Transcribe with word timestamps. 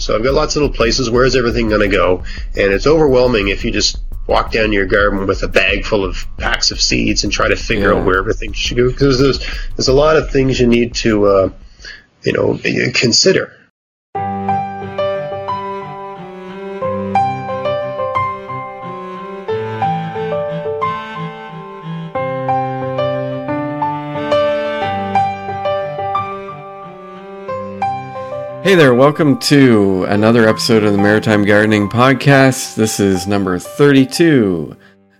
So 0.00 0.16
I've 0.16 0.22
got 0.24 0.34
lots 0.34 0.56
of 0.56 0.62
little 0.62 0.74
places. 0.74 1.10
Where's 1.10 1.36
everything 1.36 1.68
going 1.68 1.82
to 1.82 1.94
go? 1.96 2.24
And 2.56 2.72
it's 2.72 2.86
overwhelming 2.86 3.48
if 3.48 3.64
you 3.64 3.70
just 3.70 3.98
walk 4.26 4.52
down 4.52 4.72
your 4.72 4.86
garden 4.86 5.26
with 5.26 5.42
a 5.42 5.48
bag 5.48 5.84
full 5.84 6.04
of 6.04 6.24
packs 6.38 6.70
of 6.70 6.80
seeds 6.80 7.24
and 7.24 7.32
try 7.32 7.48
to 7.48 7.56
figure 7.56 7.92
Yeah. 7.92 7.98
out 7.98 8.06
where 8.06 8.18
everything 8.18 8.52
should 8.52 8.76
go. 8.76 8.88
Because 8.90 9.18
there's 9.18 9.38
there's 9.76 9.88
a 9.88 9.92
lot 9.92 10.16
of 10.16 10.30
things 10.30 10.58
you 10.60 10.66
need 10.66 10.94
to 10.96 11.26
uh, 11.26 11.50
you 12.22 12.32
know 12.32 12.58
consider. 12.94 13.52
Hey 28.70 28.76
there, 28.76 28.94
welcome 28.94 29.36
to 29.40 30.04
another 30.04 30.48
episode 30.48 30.84
of 30.84 30.92
the 30.92 30.98
Maritime 30.98 31.44
Gardening 31.44 31.88
Podcast. 31.88 32.76
This 32.76 33.00
is 33.00 33.26
number 33.26 33.58
32. 33.58 34.76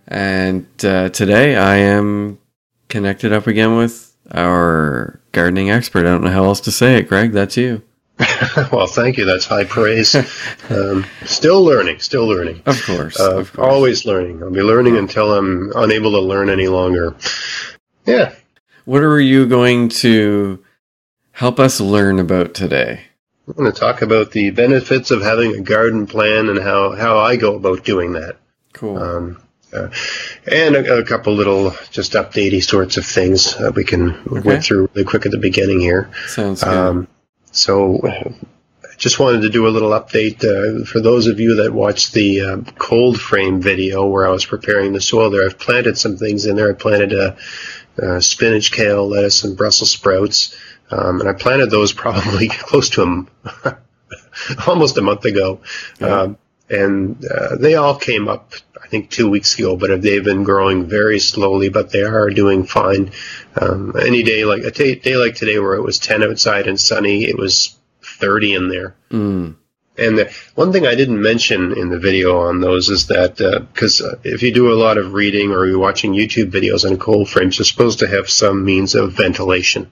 And 0.07 0.69
uh, 0.85 1.09
today 1.09 1.57
I 1.57 1.79
am 1.79 2.39
connected 2.87 3.33
up 3.33 3.49
again 3.49 3.77
with 3.77 4.17
our 4.31 5.21
gardening 5.33 5.69
expert. 5.69 6.07
I 6.07 6.11
don't 6.11 6.23
know 6.23 6.31
how 6.31 6.45
else 6.45 6.61
to 6.61 6.71
say 6.71 6.99
it, 6.99 7.09
Greg. 7.09 7.33
That's 7.33 7.57
you. 7.57 7.83
well, 8.71 8.87
thank 8.87 9.17
you. 9.17 9.25
That's 9.25 9.47
high 9.47 9.65
praise. 9.65 10.15
um, 10.71 11.05
still 11.25 11.65
learning. 11.65 11.99
Still 11.99 12.29
learning. 12.29 12.63
Of 12.67 12.81
course. 12.85 13.19
Uh, 13.19 13.39
of 13.39 13.53
course. 13.53 13.69
always 13.69 14.07
learning. 14.07 14.45
I'll 14.45 14.53
be 14.53 14.63
learning 14.63 14.97
until 14.97 15.35
I'm 15.35 15.73
unable 15.75 16.13
to 16.13 16.21
learn 16.21 16.51
any 16.51 16.69
longer. 16.69 17.17
Yeah. 18.07 18.33
What 18.85 19.03
are 19.03 19.19
you 19.19 19.49
going 19.49 19.89
to 19.89 20.65
help 21.33 21.59
us 21.59 21.81
learn 21.81 22.21
about 22.21 22.55
today? 22.55 23.07
I'm 23.51 23.65
going 23.65 23.73
to 23.73 23.79
talk 23.79 24.03
about 24.03 24.31
the 24.31 24.51
benefits 24.51 25.11
of 25.11 25.23
having 25.23 25.55
a 25.57 25.61
garden 25.61 26.07
plan 26.07 26.49
and 26.49 26.59
how, 26.61 26.93
how 26.93 27.19
I 27.19 27.37
go 27.37 27.57
about 27.57 27.85
doing 27.85 28.13
that. 28.13 28.37
Cool. 28.73 28.97
Um, 28.97 29.43
uh, 29.73 29.89
and 30.47 30.77
a, 30.77 30.99
a 30.99 31.05
couple 31.05 31.33
little 31.33 31.73
just 31.91 32.13
updatey 32.13 32.63
sorts 32.63 32.97
of 32.97 33.05
things 33.05 33.57
that 33.57 33.75
we 33.75 33.85
can 33.85 34.11
Okay. 34.29 34.41
work 34.41 34.63
through 34.63 34.89
really 34.95 35.05
quick 35.05 35.27
at 35.27 35.33
the 35.33 35.39
beginning 35.39 35.81
here. 35.81 36.11
Sounds 36.27 36.63
good. 36.63 36.73
Um, 36.73 37.09
so 37.51 37.99
uh, 37.99 38.33
I 38.85 38.97
just 38.97 39.19
wanted 39.19 39.43
to 39.43 39.49
do 39.51 39.67
a 39.67 39.71
little 39.71 39.91
update 39.91 40.45
uh, 40.45 40.85
for 40.85 41.01
those 41.01 41.27
of 41.27 41.41
you 41.41 41.63
that 41.63 41.73
watched 41.73 42.13
the 42.13 42.41
uh, 42.41 42.57
cold 42.79 43.21
frame 43.21 43.61
video 43.61 44.07
where 44.07 44.27
I 44.27 44.31
was 44.31 44.45
preparing 44.45 44.93
the 44.93 45.01
soil 45.01 45.31
there. 45.31 45.45
I've 45.45 45.59
planted 45.59 45.99
some 45.99 46.17
things 46.17 46.47
in 46.47 46.55
there. 46.57 46.71
I 46.71 46.75
planted 46.75 47.13
uh, 47.15 47.37
uh, 48.01 48.21
spinach, 48.21 48.71
kale, 48.73 49.09
lettuce, 49.09 49.43
and 49.45 49.57
Brussels 49.57 49.91
sprouts. 49.91 50.57
Um, 50.91 51.21
and 51.21 51.29
I 51.29 51.33
planted 51.33 51.71
those 51.71 51.93
probably 52.05 52.49
close 52.49 52.91
to 52.91 53.01
them 53.01 53.29
almost 54.67 54.99
a 54.99 55.03
month 55.03 55.25
ago. 55.25 55.61
Yeah. 56.01 56.07
Um, 56.07 56.39
and 56.69 57.25
uh, 57.27 57.57
they 57.57 57.75
all 57.75 57.97
came 57.97 58.29
up, 58.29 58.53
I 58.81 58.87
think, 58.87 59.11
two 59.11 59.29
weeks 59.29 59.59
ago, 59.59 59.77
but 59.77 60.03
they've 60.03 60.25
been 60.25 60.45
growing 60.45 60.87
very 60.87 61.19
slowly, 61.19 61.69
but 61.69 61.91
they 61.91 62.03
are 62.03 62.31
doing 62.31 62.65
fine. 62.65 63.11
Um, 63.61 63.95
any 64.01 64.23
day 64.23 64.45
like 64.45 64.63
a 64.63 64.71
day, 64.71 64.95
day 64.95 65.17
like 65.17 65.35
today 65.35 65.59
where 65.59 65.75
it 65.75 65.83
was 65.83 65.99
10 65.99 66.23
outside 66.23 66.69
and 66.69 66.81
sunny, 66.81 67.25
it 67.25 67.37
was 67.37 67.77
30 68.03 68.55
in 68.55 68.69
there. 68.69 68.95
Mm. 69.11 69.57
And 69.99 70.17
the, 70.17 70.33
one 70.55 70.73
thing 70.73 70.87
I 70.87 70.95
didn't 70.95 71.21
mention 71.21 71.77
in 71.77 71.89
the 71.91 71.99
video 71.99 72.39
on 72.43 72.61
those 72.61 72.89
is 72.89 73.09
that 73.09 73.37
because 73.73 74.01
uh, 74.01 74.15
if 74.23 74.43
you 74.43 74.53
do 74.53 74.73
a 74.73 74.79
lot 74.79 74.97
of 74.97 75.13
reading 75.13 75.51
or 75.51 75.67
you're 75.67 75.79
watching 75.79 76.13
YouTube 76.13 76.53
videos 76.53 76.89
on 76.89 76.99
cold 76.99 77.29
frames, 77.29 77.59
you're 77.59 77.67
supposed 77.67 77.99
to 77.99 78.07
have 78.07 78.31
some 78.31 78.65
means 78.65 78.95
of 78.95 79.13
ventilation. 79.13 79.91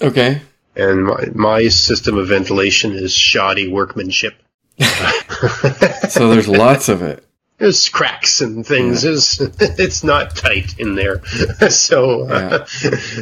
Okay. 0.00 0.40
And 0.74 1.04
my, 1.04 1.26
my 1.34 1.68
system 1.68 2.16
of 2.16 2.28
ventilation 2.28 2.92
is 2.92 3.12
shoddy 3.12 3.68
workmanship. 3.68 4.34
So 6.12 6.28
there's 6.28 6.46
lots 6.46 6.90
of 6.90 7.00
it. 7.02 7.24
There's 7.58 7.88
cracks 7.88 8.40
and 8.40 8.66
things. 8.66 9.02
There's, 9.02 9.40
it's 9.60 10.04
not 10.04 10.36
tight 10.36 10.78
in 10.78 10.94
there, 10.94 11.24
so 11.70 12.28
uh, 12.28 12.66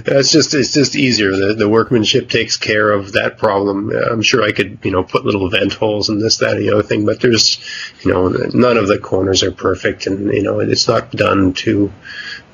that's 0.04 0.32
just 0.32 0.54
it's 0.54 0.72
just 0.72 0.96
easier. 0.96 1.30
The, 1.30 1.54
the 1.56 1.68
workmanship 1.68 2.28
takes 2.28 2.56
care 2.56 2.90
of 2.90 3.12
that 3.12 3.38
problem. 3.38 3.92
I'm 4.10 4.22
sure 4.22 4.42
I 4.42 4.52
could 4.52 4.78
you 4.82 4.90
know 4.90 5.04
put 5.04 5.24
little 5.24 5.48
vent 5.50 5.74
holes 5.74 6.08
and 6.08 6.20
this 6.20 6.38
that 6.38 6.56
and 6.56 6.60
the 6.60 6.72
other 6.72 6.82
thing, 6.82 7.04
but 7.04 7.20
there's 7.20 7.58
you 8.02 8.12
know 8.12 8.28
none 8.28 8.76
of 8.76 8.88
the 8.88 8.98
corners 8.98 9.42
are 9.42 9.52
perfect, 9.52 10.06
and 10.06 10.32
you 10.32 10.42
know 10.42 10.60
it's 10.60 10.88
not 10.88 11.12
done 11.12 11.52
to. 11.54 11.92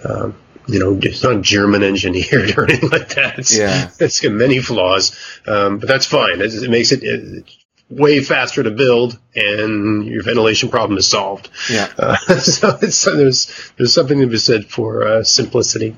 Um, 0.04 0.34
you 0.66 0.78
know, 0.78 0.98
it's 1.02 1.22
not 1.22 1.42
German 1.42 1.82
engineered 1.82 2.50
or 2.58 2.64
anything 2.64 2.90
like 2.90 3.08
that. 3.14 3.38
It's, 3.38 3.56
Yeah. 3.56 3.90
it's 4.00 4.20
got 4.20 4.32
many 4.32 4.58
flaws, 4.60 5.16
um, 5.46 5.78
but 5.78 5.88
that's 5.88 6.06
fine. 6.06 6.40
It, 6.40 6.54
it 6.54 6.70
makes 6.70 6.92
it, 6.92 7.02
it 7.02 7.44
way 7.88 8.20
faster 8.20 8.62
to 8.64 8.70
build, 8.70 9.16
and 9.36 10.04
your 10.06 10.22
ventilation 10.24 10.68
problem 10.70 10.98
is 10.98 11.08
solved. 11.08 11.48
Yeah. 11.70 11.88
Uh, 11.96 12.16
so, 12.40 12.78
it's, 12.82 12.96
so 12.96 13.16
there's 13.16 13.48
there's 13.76 13.94
something 13.94 14.18
to 14.20 14.26
be 14.26 14.38
said 14.38 14.66
for 14.66 15.06
uh, 15.06 15.22
simplicity. 15.22 15.94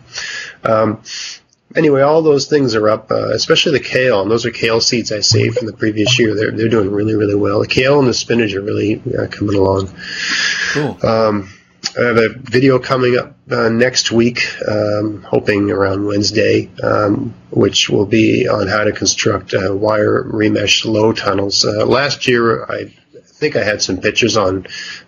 Um, 0.65 1.03
anyway, 1.75 2.03
all 2.03 2.21
those 2.21 2.47
things 2.47 2.75
are 2.75 2.91
up, 2.91 3.11
uh, 3.11 3.31
especially 3.31 3.73
the 3.73 3.85
kale, 3.85 4.21
and 4.21 4.31
those 4.31 4.45
are 4.45 4.51
kale 4.51 4.81
seeds 4.83 5.13
I 5.13 5.21
saved 5.21 5.57
from 5.57 5.67
the 5.67 5.73
previous 5.73 6.19
year. 6.19 6.35
They're 6.35 6.51
they're 6.51 6.69
doing 6.69 6.91
really 6.91 7.15
really 7.17 7.35
well. 7.37 7.61
The 7.61 7.67
kale 7.69 7.99
and 7.99 8.07
the 8.09 8.13
spinach 8.15 8.55
are 8.55 8.61
really 8.63 9.01
uh, 9.19 9.29
coming 9.29 9.57
along. 9.57 9.89
Cool. 10.73 10.99
Um, 11.07 11.49
I 11.97 12.03
have 12.03 12.17
a 12.17 12.29
video 12.39 12.79
coming 12.79 13.17
up 13.17 13.35
uh, 13.51 13.69
next 13.69 14.13
week, 14.13 14.41
um, 14.69 15.23
hoping 15.23 15.71
around 15.71 16.07
Wednesday, 16.07 16.71
um, 16.83 17.35
which 17.51 17.89
will 17.89 18.07
be 18.07 18.49
on 18.49 18.67
how 18.67 18.85
to 18.85 18.93
construct 18.93 19.55
uh, 19.55 19.75
wire 19.75 20.25
remesh 20.25 20.85
low 20.85 21.13
tunnels. 21.13 21.65
Uh, 21.65 21.87
last 21.87 22.27
year, 22.27 22.65
I 22.65 22.93
think 23.39 23.57
I 23.57 23.63
had 23.63 23.81
some 23.81 23.99
pictures 23.99 24.37
on 24.37 24.67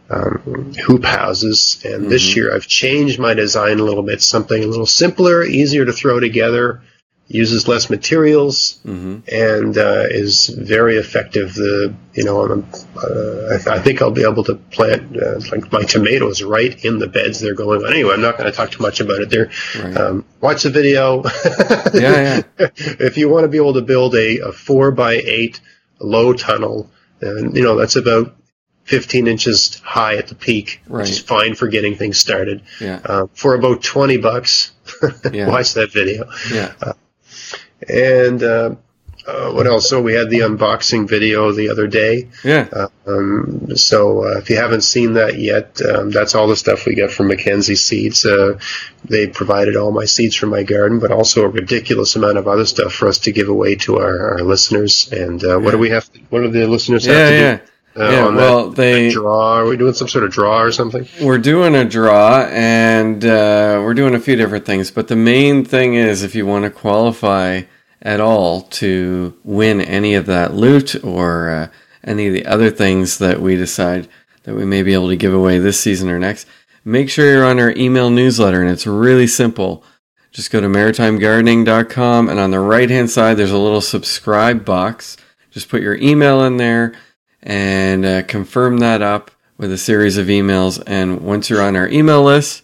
um, 0.08 0.72
hoop 0.74 1.04
houses, 1.04 1.80
and 1.84 2.08
this 2.10 2.34
year 2.34 2.54
I've 2.54 2.66
changed 2.66 3.18
my 3.18 3.34
design 3.34 3.80
a 3.80 3.84
little 3.84 4.02
bit, 4.02 4.22
something 4.22 4.62
a 4.62 4.66
little 4.66 4.86
simpler, 4.86 5.44
easier 5.44 5.84
to 5.84 5.92
throw 5.92 6.20
together, 6.20 6.82
uses 7.32 7.68
less 7.68 7.88
materials, 7.88 8.80
hmm 8.84 9.18
and 9.30 9.78
uh, 9.78 10.04
is 10.10 10.48
very 10.48 10.96
effective. 10.96 11.54
The 11.54 11.94
you 12.14 12.24
know 12.24 12.42
uh, 12.42 13.54
I, 13.54 13.56
th- 13.56 13.66
I 13.68 13.78
think 13.80 14.02
I'll 14.02 14.10
be 14.10 14.24
able 14.28 14.42
to 14.44 14.56
plant 14.56 15.16
uh, 15.16 15.38
like 15.52 15.70
my 15.72 15.82
tomatoes 15.82 16.42
right 16.42 16.74
in 16.84 16.98
the 16.98 17.06
beds 17.06 17.38
they're 17.40 17.54
going 17.54 17.82
on. 17.84 17.92
Anyway, 17.92 18.12
I'm 18.14 18.20
not 18.20 18.36
going 18.36 18.50
to 18.50 18.56
talk 18.56 18.72
too 18.72 18.82
much 18.82 19.00
about 19.00 19.20
it. 19.20 19.30
There, 19.30 19.50
Right. 19.82 19.96
um, 19.96 20.24
watch 20.40 20.64
the 20.64 20.70
video. 20.70 21.22
Yeah, 21.94 22.42
if 22.58 23.16
you 23.16 23.28
want 23.28 23.44
to 23.44 23.48
be 23.48 23.56
able 23.58 23.74
to 23.74 23.82
build 23.82 24.14
a, 24.14 24.38
a 24.38 24.52
four 24.52 24.90
by 24.90 25.14
eight 25.14 25.60
low 26.00 26.32
tunnel, 26.32 26.90
and 27.20 27.56
you 27.56 27.62
know 27.62 27.76
that's 27.76 27.96
about 27.96 28.34
15 28.84 29.26
inches 29.28 29.78
high 29.84 30.16
at 30.16 30.26
the 30.28 30.34
peak, 30.34 30.80
which 30.88 31.10
is 31.10 31.18
fine 31.20 31.54
for 31.54 31.68
getting 31.68 31.94
things 31.94 32.18
started. 32.18 32.62
Yeah. 32.80 33.00
Uh, 33.04 33.26
for 33.34 33.54
about 33.54 33.82
20 33.84 34.16
bucks, 34.18 34.72
Yeah. 35.32 35.48
watch 35.48 35.74
that 35.74 35.92
video. 35.92 36.24
Yeah. 36.52 36.72
And 37.88 38.42
uh, 38.42 38.74
uh, 39.26 39.50
what 39.52 39.66
else? 39.66 39.88
So 39.88 40.00
we 40.00 40.14
had 40.14 40.30
the 40.30 40.40
unboxing 40.40 41.08
video 41.08 41.52
the 41.52 41.68
other 41.68 41.86
day. 41.86 42.28
Yeah. 42.44 42.86
Um, 43.06 43.76
so 43.76 44.24
uh, 44.24 44.38
if 44.38 44.50
you 44.50 44.56
haven't 44.56 44.80
seen 44.82 45.14
that 45.14 45.38
yet, 45.38 45.80
um, 45.82 46.10
that's 46.10 46.34
all 46.34 46.46
the 46.48 46.56
stuff 46.56 46.86
we 46.86 46.94
got 46.94 47.10
from 47.10 47.28
McKenzie 47.28 47.76
Seeds. 47.76 48.24
Uh, 48.24 48.58
they 49.04 49.26
provided 49.26 49.76
all 49.76 49.90
my 49.92 50.04
seeds 50.06 50.36
for 50.36 50.46
my 50.46 50.62
garden, 50.62 51.00
but 51.00 51.10
also 51.12 51.44
a 51.44 51.48
ridiculous 51.48 52.16
amount 52.16 52.38
of 52.38 52.48
other 52.48 52.64
stuff 52.66 52.92
for 52.92 53.08
us 53.08 53.18
to 53.18 53.32
give 53.32 53.48
away 53.48 53.76
to 53.76 53.98
our, 53.98 54.32
our 54.38 54.42
listeners. 54.42 55.10
And 55.12 55.42
uh, 55.44 55.58
what 55.58 55.72
do 55.72 55.78
we 55.78 55.90
have? 55.90 56.10
To, 56.12 56.18
what 56.30 56.40
do 56.40 56.48
the 56.50 56.66
listeners 56.66 57.04
have 57.06 57.14
Yeah. 57.16 57.28
to 57.30 57.34
Yeah. 57.36 57.56
do? 57.56 57.62
Uh, 57.96 58.10
Yeah, 58.10 58.28
well, 58.28 58.68
that, 58.70 58.76
they- 58.76 59.06
that 59.08 59.12
draw. 59.14 59.56
Are 59.58 59.66
we 59.66 59.76
doing 59.76 59.94
some 59.94 60.08
sort 60.08 60.24
of 60.24 60.30
draw 60.30 60.60
or 60.62 60.70
something? 60.72 61.08
We're 61.20 61.38
doing 61.38 61.74
a 61.74 61.84
draw 61.84 62.46
and 62.50 63.24
uh, 63.24 63.80
we're 63.84 63.94
doing 63.94 64.14
a 64.14 64.20
few 64.20 64.36
different 64.36 64.64
things, 64.64 64.90
but 64.90 65.08
the 65.08 65.16
main 65.16 65.64
thing 65.64 65.94
is 65.94 66.22
if 66.22 66.34
you 66.34 66.46
want 66.46 66.64
to 66.64 66.70
qualify 66.70 67.62
at 68.02 68.20
all 68.20 68.62
to 68.62 69.36
win 69.44 69.80
any 69.80 70.14
of 70.14 70.26
that 70.26 70.54
loot 70.54 71.04
or 71.04 71.50
uh, 71.50 71.68
any 72.04 72.28
of 72.28 72.32
the 72.32 72.46
other 72.46 72.70
things 72.70 73.18
that 73.18 73.40
we 73.42 73.56
decide 73.56 74.08
that 74.44 74.54
we 74.54 74.64
may 74.64 74.82
be 74.82 74.94
able 74.94 75.08
to 75.08 75.16
give 75.16 75.34
away 75.34 75.58
this 75.58 75.78
season 75.78 76.08
or 76.08 76.18
next, 76.18 76.46
make 76.84 77.10
sure 77.10 77.30
you're 77.30 77.44
on 77.44 77.58
our 77.58 77.72
email 77.76 78.08
newsletter 78.08 78.62
and 78.62 78.70
it's 78.70 78.86
really 78.86 79.26
simple. 79.26 79.84
Just 80.32 80.50
go 80.50 80.60
to 80.60 80.68
maritimegardening.com 80.68 82.28
and 82.28 82.38
on 82.38 82.50
the 82.50 82.60
right 82.60 82.88
hand 82.88 83.10
side 83.10 83.36
there's 83.36 83.50
a 83.50 83.58
little 83.58 83.80
subscribe 83.80 84.64
box. 84.64 85.16
Just 85.50 85.68
put 85.68 85.82
your 85.82 85.96
email 85.96 86.42
in 86.44 86.56
there 86.56 86.94
and 87.42 88.04
uh, 88.04 88.22
confirm 88.22 88.78
that 88.78 89.02
up 89.02 89.30
with 89.56 89.72
a 89.72 89.78
series 89.78 90.16
of 90.18 90.26
emails. 90.26 90.82
And 90.86 91.20
once 91.20 91.50
you're 91.50 91.62
on 91.62 91.76
our 91.76 91.88
email 91.88 92.22
list, 92.22 92.62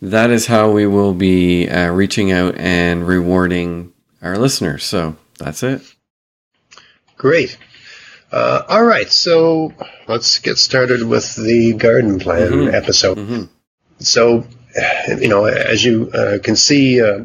that 0.00 0.30
is 0.30 0.46
how 0.46 0.70
we 0.70 0.86
will 0.86 1.14
be 1.14 1.68
uh, 1.68 1.90
reaching 1.90 2.30
out 2.30 2.56
and 2.56 3.06
rewarding 3.06 3.92
our 4.22 4.36
listeners. 4.38 4.84
So 4.84 5.16
that's 5.38 5.62
it. 5.62 5.82
Great. 7.16 7.58
Uh, 8.30 8.62
all 8.68 8.84
right, 8.84 9.08
so 9.10 9.72
let's 10.06 10.38
get 10.38 10.58
started 10.58 11.02
with 11.02 11.34
the 11.34 11.72
garden 11.72 12.18
plan 12.18 12.50
Mhm. 12.52 12.74
episode. 12.74 13.16
hmm 13.18 13.42
So, 13.98 14.46
you 15.08 15.28
know, 15.28 15.46
as 15.46 15.82
you 15.84 16.10
uh, 16.12 16.38
can 16.42 16.54
see 16.54 17.00
uh, 17.00 17.24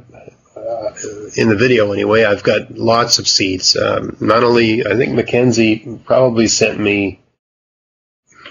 uh, 0.56 0.92
in 1.36 1.50
the 1.50 1.56
video 1.56 1.92
anyway, 1.92 2.24
I've 2.24 2.44
got 2.44 2.72
lots 2.72 3.20
of 3.20 3.28
seeds. 3.28 3.76
Um, 3.76 4.16
not 4.20 4.44
only, 4.44 4.86
I 4.86 4.96
think 4.96 5.14
McKenzie 5.14 6.04
probably 6.06 6.48
sent 6.48 6.80
me 6.80 7.20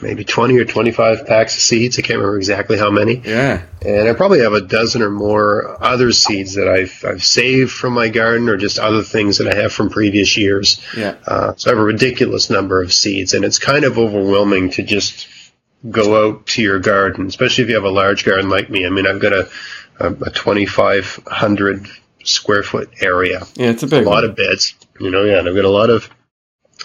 maybe 0.02 0.24
20 0.24 0.58
or 0.58 0.64
25 0.64 1.26
packs 1.26 1.56
of 1.56 1.62
seeds. 1.62 1.98
I 1.98 2.02
can't 2.02 2.18
remember 2.18 2.36
exactly 2.36 2.76
how 2.76 2.90
many. 2.90 3.22
Yeah. 3.24 3.62
And 3.82 4.08
I 4.08 4.14
probably 4.14 4.40
have 4.40 4.52
a 4.52 4.60
dozen 4.60 5.00
or 5.00 5.10
more 5.10 5.82
other 5.82 6.10
seeds 6.10 6.54
that 6.54 6.68
I've, 6.68 7.04
I've 7.06 7.24
saved 7.24 7.70
from 7.70 7.92
my 7.92 8.08
garden 8.08 8.48
or 8.48 8.56
just 8.56 8.78
other 8.78 9.02
things 9.02 9.38
that 9.38 9.46
I 9.46 9.60
have 9.60 9.72
from 9.72 9.90
previous 9.90 10.36
years. 10.36 10.80
Yeah. 10.96 11.16
Uh, 11.26 11.54
so 11.56 11.70
I 11.70 11.74
have 11.74 11.80
a 11.80 11.84
ridiculous 11.84 12.50
number 12.50 12.82
of 12.82 12.92
seeds, 12.92 13.32
and 13.32 13.44
it's 13.44 13.58
kind 13.58 13.84
of 13.84 13.98
overwhelming 13.98 14.70
to 14.70 14.82
just 14.82 15.28
go 15.88 16.28
out 16.28 16.46
to 16.46 16.62
your 16.62 16.78
garden, 16.78 17.26
especially 17.26 17.64
if 17.64 17.70
you 17.70 17.76
have 17.76 17.84
a 17.84 17.90
large 17.90 18.24
garden 18.24 18.50
like 18.50 18.70
me. 18.70 18.86
I 18.86 18.90
mean, 18.90 19.06
I've 19.06 19.20
got 19.20 19.32
a, 19.32 19.48
a, 20.00 20.08
a 20.12 20.30
2,500 20.30 21.88
square 22.24 22.62
foot 22.62 22.90
area. 23.00 23.46
Yeah, 23.54 23.70
it's 23.70 23.82
a 23.82 23.86
big 23.86 24.04
a 24.04 24.08
lot 24.08 24.22
one. 24.22 24.24
of 24.24 24.36
beds. 24.36 24.74
You 25.00 25.10
know, 25.10 25.24
yeah, 25.24 25.38
and 25.38 25.48
I've 25.48 25.54
got 25.54 25.64
a 25.64 25.70
lot 25.70 25.90
of 25.90 26.08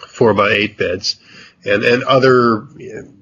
four 0.08 0.34
by 0.34 0.50
eight 0.52 0.78
beds, 0.78 1.18
and 1.66 1.84
and 1.84 2.04
other 2.04 2.68
you 2.78 2.94
know, 2.96 3.14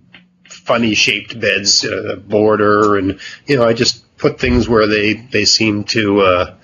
funny 0.49 0.95
shaped 0.95 1.39
beds, 1.39 1.85
uh, 1.85 2.15
border, 2.15 2.97
and 2.97 3.19
you 3.45 3.57
know, 3.57 3.63
I 3.63 3.73
just 3.73 4.05
put 4.17 4.39
things 4.39 4.67
where 4.67 4.87
they 4.87 5.13
they 5.13 5.45
seem 5.45 5.83
to 5.85 6.21
uh, 6.21 6.55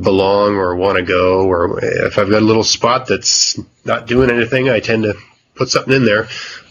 belong 0.00 0.56
or 0.56 0.76
want 0.76 0.98
to 0.98 1.04
go. 1.04 1.46
Or 1.46 1.78
if 1.82 2.18
I've 2.18 2.30
got 2.30 2.42
a 2.42 2.44
little 2.44 2.64
spot 2.64 3.06
that's 3.06 3.58
not 3.84 4.06
doing 4.06 4.30
anything, 4.30 4.68
I 4.68 4.80
tend 4.80 5.04
to 5.04 5.14
put 5.54 5.68
something 5.68 5.94
in 5.94 6.04
there. 6.04 6.28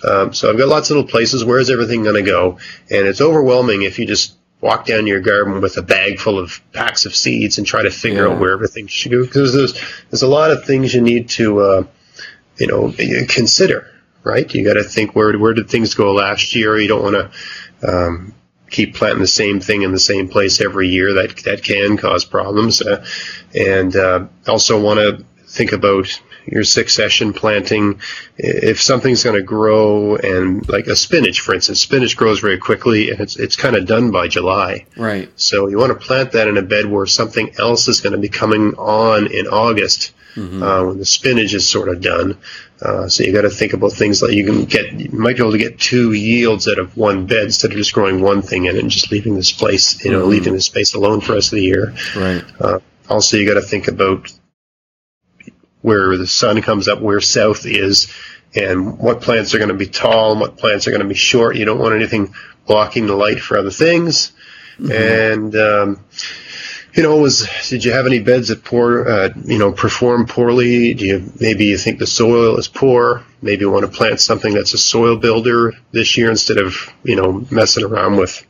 Um, 0.08 0.34
so 0.34 0.50
I've 0.50 0.58
got 0.58 0.68
lots 0.68 0.90
of 0.90 0.98
little 0.98 1.10
places. 1.10 1.46
Where 1.46 1.60
is 1.60 1.70
everything 1.70 2.04
going 2.04 2.24
to 2.24 2.30
go? 2.30 2.58
And 2.90 3.08
it's 3.08 3.22
overwhelming 3.22 3.84
if 3.84 4.00
you 4.00 4.06
just 4.06 4.36
walk 4.62 4.86
down 4.86 5.08
your 5.08 5.20
garden 5.20 5.60
with 5.60 5.76
a 5.78 5.82
bag 5.82 6.20
full 6.20 6.40
of 6.40 6.62
packs 6.72 7.06
of 7.06 7.16
seeds 7.16 7.58
and 7.58 7.66
try 7.68 7.82
to 7.84 7.90
figure 7.92 8.26
Yeah. 8.28 8.34
out 8.34 8.40
where 8.40 8.54
everything 8.54 8.88
should 8.88 9.12
go. 9.12 9.24
Because 9.24 9.54
there's 9.54 9.74
there's 10.10 10.22
a 10.22 10.28
lot 10.28 10.52
of 10.52 10.64
things 10.66 10.94
you 10.94 11.02
need 11.02 11.30
to 11.30 11.60
uh, 11.60 11.84
you 12.58 12.68
know 12.68 12.94
consider 13.28 13.88
right? 14.24 14.54
You 14.54 14.64
got 14.64 14.76
to 14.76 14.84
think 14.84 15.16
where 15.16 15.38
where 15.40 15.54
did 15.54 15.68
things 15.70 15.96
go 15.96 16.14
last 16.14 16.54
year? 16.54 16.78
You 16.78 16.88
don't 16.88 17.02
want 17.04 17.32
to 17.82 17.88
um, 17.92 18.36
keep 18.70 18.94
planting 18.96 19.22
the 19.22 19.28
same 19.28 19.60
thing 19.60 19.82
in 19.82 19.92
the 19.92 20.00
same 20.00 20.28
place 20.28 20.62
every 20.62 20.90
year. 20.90 21.14
That 21.16 21.38
that 21.46 21.64
can 21.64 21.98
cause 21.98 22.24
problems. 22.24 22.82
Uh, 22.84 23.04
and 23.56 23.96
uh, 23.96 24.28
also 24.48 24.80
want 24.80 25.00
to 25.00 25.26
think 25.48 25.72
about 25.72 26.22
your 26.46 26.64
succession 26.64 27.34
planting 27.34 28.00
if 28.38 28.82
something's 28.82 29.24
going 29.24 29.36
to 29.36 29.44
grow 29.44 30.16
and 30.16 30.68
like 30.70 30.88
a 30.88 30.96
spinach 30.96 31.42
for 31.42 31.54
instance 31.54 31.80
spinach 31.80 32.18
grows 32.18 32.40
very 32.40 32.58
quickly 32.58 33.12
and 33.12 33.20
it's 33.20 33.38
it's 33.38 33.56
kind 33.56 33.76
of 33.76 33.86
done 33.86 34.12
by 34.12 34.28
July 34.28 34.86
Right. 34.98 35.30
so 35.36 35.68
you 35.68 35.78
want 35.78 35.92
to 35.98 36.06
plant 36.06 36.32
that 36.34 36.48
in 36.48 36.58
a 36.58 36.62
bed 36.62 36.86
where 36.88 37.06
something 37.06 37.52
else 37.60 37.88
is 37.88 38.02
going 38.02 38.14
to 38.14 38.20
be 38.20 38.30
coming 38.30 38.74
on 38.78 39.28
in 39.28 39.48
August 39.48 40.14
uh, 40.38 40.86
when 40.86 40.98
the 40.98 41.06
spinach 41.06 41.54
is 41.54 41.68
sort 41.68 41.90
of 41.90 42.00
done. 42.00 42.38
Uh, 42.82 43.10
so 43.10 43.22
you 43.22 43.34
got 43.34 43.42
to 43.42 43.50
think 43.50 43.74
about 43.74 43.92
things 43.92 44.22
like 44.24 44.32
you 44.32 44.46
can 44.46 44.64
get, 44.64 44.94
you 44.94 45.10
might 45.12 45.36
be 45.36 45.42
able 45.44 45.52
to 45.52 45.58
get 45.58 45.78
two 45.78 46.14
yields 46.14 46.70
out 46.70 46.80
of 46.80 46.96
one 46.96 47.26
bed 47.26 47.44
instead 47.44 47.70
of 47.70 47.76
just 47.76 47.92
growing 47.92 48.22
one 48.22 48.42
thing 48.42 48.64
in 48.64 48.78
it 48.78 48.80
and 48.82 48.90
just 48.90 49.12
leaving 49.12 49.36
this 49.36 49.52
place, 49.52 50.04
you 50.06 50.10
know, 50.10 50.24
leaving 50.24 50.54
the 50.54 50.62
space 50.62 50.94
alone 50.94 51.20
for 51.20 51.34
the 51.34 51.34
rest 51.36 51.52
of 51.52 51.58
the 51.58 51.64
year. 51.64 51.94
Right. 52.16 52.44
Uh, 52.62 52.80
also, 53.10 53.36
you 53.36 53.46
got 53.46 53.56
to 53.56 53.62
think 53.62 53.90
about 53.90 54.32
where 55.82 56.18
the 56.18 56.28
sun 56.28 56.62
comes 56.62 56.88
up, 56.88 57.02
where 57.02 57.22
south 57.22 57.66
is, 57.66 58.12
and 58.56 58.98
what 59.00 59.22
plants 59.22 59.54
are 59.54 59.58
going 59.58 59.70
to 59.70 59.76
be 59.76 59.88
tall 59.88 60.32
and 60.32 60.42
what 60.42 60.58
plants 60.58 60.88
are 60.88 60.92
going 60.92 61.02
to 61.02 61.08
be 61.08 61.16
short. 61.16 61.56
You 61.56 61.66
don't 61.66 61.80
want 61.80 61.96
anything 61.96 62.34
blocking 62.66 63.08
the 63.08 63.16
light 63.16 63.40
for 63.40 63.58
other 63.58 63.72
things. 63.72 64.32
And 64.80 65.56
um, 65.56 66.04
you 66.94 67.04
know, 67.04 67.18
was 67.18 67.48
did 67.70 67.86
you 67.86 67.92
have 67.92 68.06
any 68.06 68.20
beds 68.20 68.50
that 68.50 68.64
poor, 68.64 69.08
uh, 69.08 69.30
you 69.46 69.58
know, 69.58 69.72
perform 69.72 70.26
poorly? 70.26 70.94
Do 70.94 71.06
you 71.06 71.32
maybe 71.40 71.66
you 71.66 71.78
think 71.78 72.00
the 72.00 72.08
soil 72.08 72.58
is 72.58 72.68
poor? 72.68 73.24
Maybe 73.42 73.62
you 73.62 73.72
want 73.72 73.86
to 73.86 73.92
plant 73.92 74.20
something 74.20 74.54
that's 74.54 74.74
a 74.74 74.78
soil 74.78 75.18
builder 75.18 75.74
this 75.92 76.18
year 76.18 76.30
instead 76.30 76.58
of 76.58 76.76
you 77.04 77.16
know 77.16 77.46
messing 77.52 77.86
around 77.86 78.18
with 78.18 78.46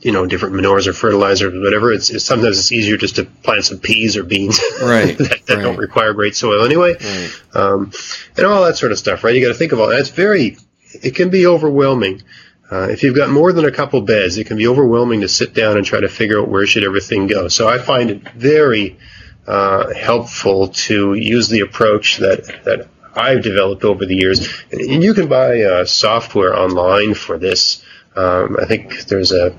you 0.00 0.12
know 0.12 0.26
different 0.26 0.54
manures 0.54 0.86
or 0.86 0.92
fertilizers 0.92 1.52
or 1.54 1.60
whatever. 1.60 1.92
It's, 1.92 2.10
it's 2.10 2.24
sometimes 2.24 2.58
it's 2.58 2.72
easier 2.72 2.96
just 2.96 3.16
to 3.16 3.24
plant 3.24 3.64
some 3.64 3.78
peas 3.78 4.16
or 4.16 4.22
beans 4.22 4.60
Right, 4.82 5.16
that, 5.18 5.46
that 5.46 5.62
don't 5.62 5.76
require 5.76 6.12
great 6.12 6.36
soil 6.36 6.64
anyway, 6.64 6.94
Right. 6.94 7.30
um, 7.54 7.92
and 8.36 8.46
all 8.46 8.64
that 8.64 8.76
sort 8.76 8.92
of 8.92 8.98
stuff. 8.98 9.24
Right? 9.24 9.34
You 9.34 9.40
got 9.44 9.52
to 9.52 9.58
think 9.58 9.72
of 9.72 9.80
all 9.80 9.88
that. 9.88 9.98
It's 10.00 10.10
very, 10.10 10.56
it 11.02 11.14
can 11.14 11.30
be 11.30 11.46
overwhelming. 11.46 12.22
Uh, 12.70 12.88
if 12.90 13.02
you've 13.02 13.16
got 13.16 13.30
more 13.30 13.50
than 13.52 13.64
a 13.64 13.70
couple 13.72 14.00
beds, 14.02 14.36
it 14.36 14.46
can 14.46 14.58
be 14.58 14.68
overwhelming 14.68 15.22
to 15.22 15.28
sit 15.28 15.54
down 15.54 15.76
and 15.78 15.86
try 15.86 16.00
to 16.00 16.08
figure 16.08 16.38
out 16.40 16.48
where 16.48 16.66
should 16.66 16.84
everything 16.84 17.26
go. 17.26 17.48
So 17.48 17.66
I 17.66 17.78
find 17.78 18.10
it 18.10 18.28
very 18.32 18.98
uh, 19.46 19.94
helpful 19.94 20.68
to 20.68 21.14
use 21.14 21.48
the 21.48 21.60
approach 21.60 22.18
that 22.18 22.44
that 22.64 22.88
I've 23.16 23.42
developed 23.42 23.84
over 23.84 24.04
the 24.06 24.14
years. 24.14 24.46
And 24.70 25.02
you 25.02 25.14
can 25.14 25.28
buy 25.28 25.62
uh, 25.62 25.84
software 25.86 26.54
online 26.54 27.14
for 27.14 27.38
this. 27.38 27.82
Um, 28.18 28.56
I 28.60 28.64
think 28.66 29.04
there's 29.04 29.32
a 29.32 29.54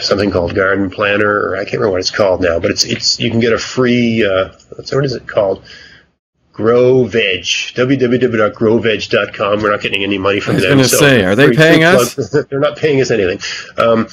something 0.00 0.30
called 0.30 0.54
Garden 0.54 0.88
Planner, 0.90 1.26
or 1.28 1.56
I 1.56 1.64
can't 1.64 1.74
remember 1.74 1.90
what 1.92 2.00
it's 2.00 2.10
called 2.10 2.42
now, 2.42 2.58
but 2.60 2.70
it's 2.70 2.84
it's 2.84 3.18
you 3.18 3.30
can 3.30 3.40
get 3.40 3.52
a 3.52 3.58
free. 3.58 4.24
Uh, 4.24 4.50
what's- 4.76 4.92
it 4.92 5.26
called? 5.26 5.64
Grow 6.52 7.04
Veg. 7.04 7.42
www.growveg.com. 7.42 9.62
We're 9.62 9.70
not 9.70 9.80
getting 9.80 10.02
any 10.02 10.18
money 10.18 10.40
from 10.40 10.52
I 10.52 10.54
was 10.56 10.62
them. 10.64 10.72
gonna 10.72 10.84
say, 10.88 11.24
are 11.24 11.34
they 11.34 11.46
free, 11.46 11.56
paying 11.56 11.78
free 11.78 11.84
us? 11.86 12.14
They're 12.50 12.60
not 12.60 12.76
paying 12.76 13.00
us 13.00 13.10
anything. 13.10 13.40
Um, 13.78 14.08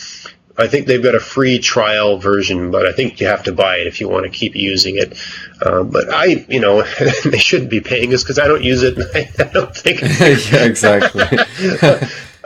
I 0.59 0.65
think 0.67 0.87
they've 0.87 1.03
got 1.03 1.13
a 1.13 1.19
free 1.19 1.59
trial 1.59 2.17
version, 2.17 2.71
but 2.71 2.87
I 2.87 2.91
think 2.93 3.19
you 3.21 3.27
have 3.27 3.43
to 3.43 3.51
buy 3.51 3.77
it 3.77 3.85
if 3.87 4.01
you 4.01 4.09
want 4.09 4.23
to 4.25 4.31
keep 4.31 4.55
using 4.55 4.95
it. 4.97 5.15
Uh, 5.61 5.83
but 5.83 6.09
I, 6.11 6.45
you 6.49 6.59
know, 6.59 6.81
they 7.25 7.37
shouldn't 7.37 7.69
be 7.69 7.79
paying 7.79 8.11
us 8.13 8.23
because 8.23 8.39
I 8.39 8.47
don't 8.47 8.63
use 8.63 8.81
it. 8.81 8.97
I 9.39 9.43
don't 9.51 9.75
think. 9.75 10.01
yeah, 10.01 10.65
exactly. 10.65 11.25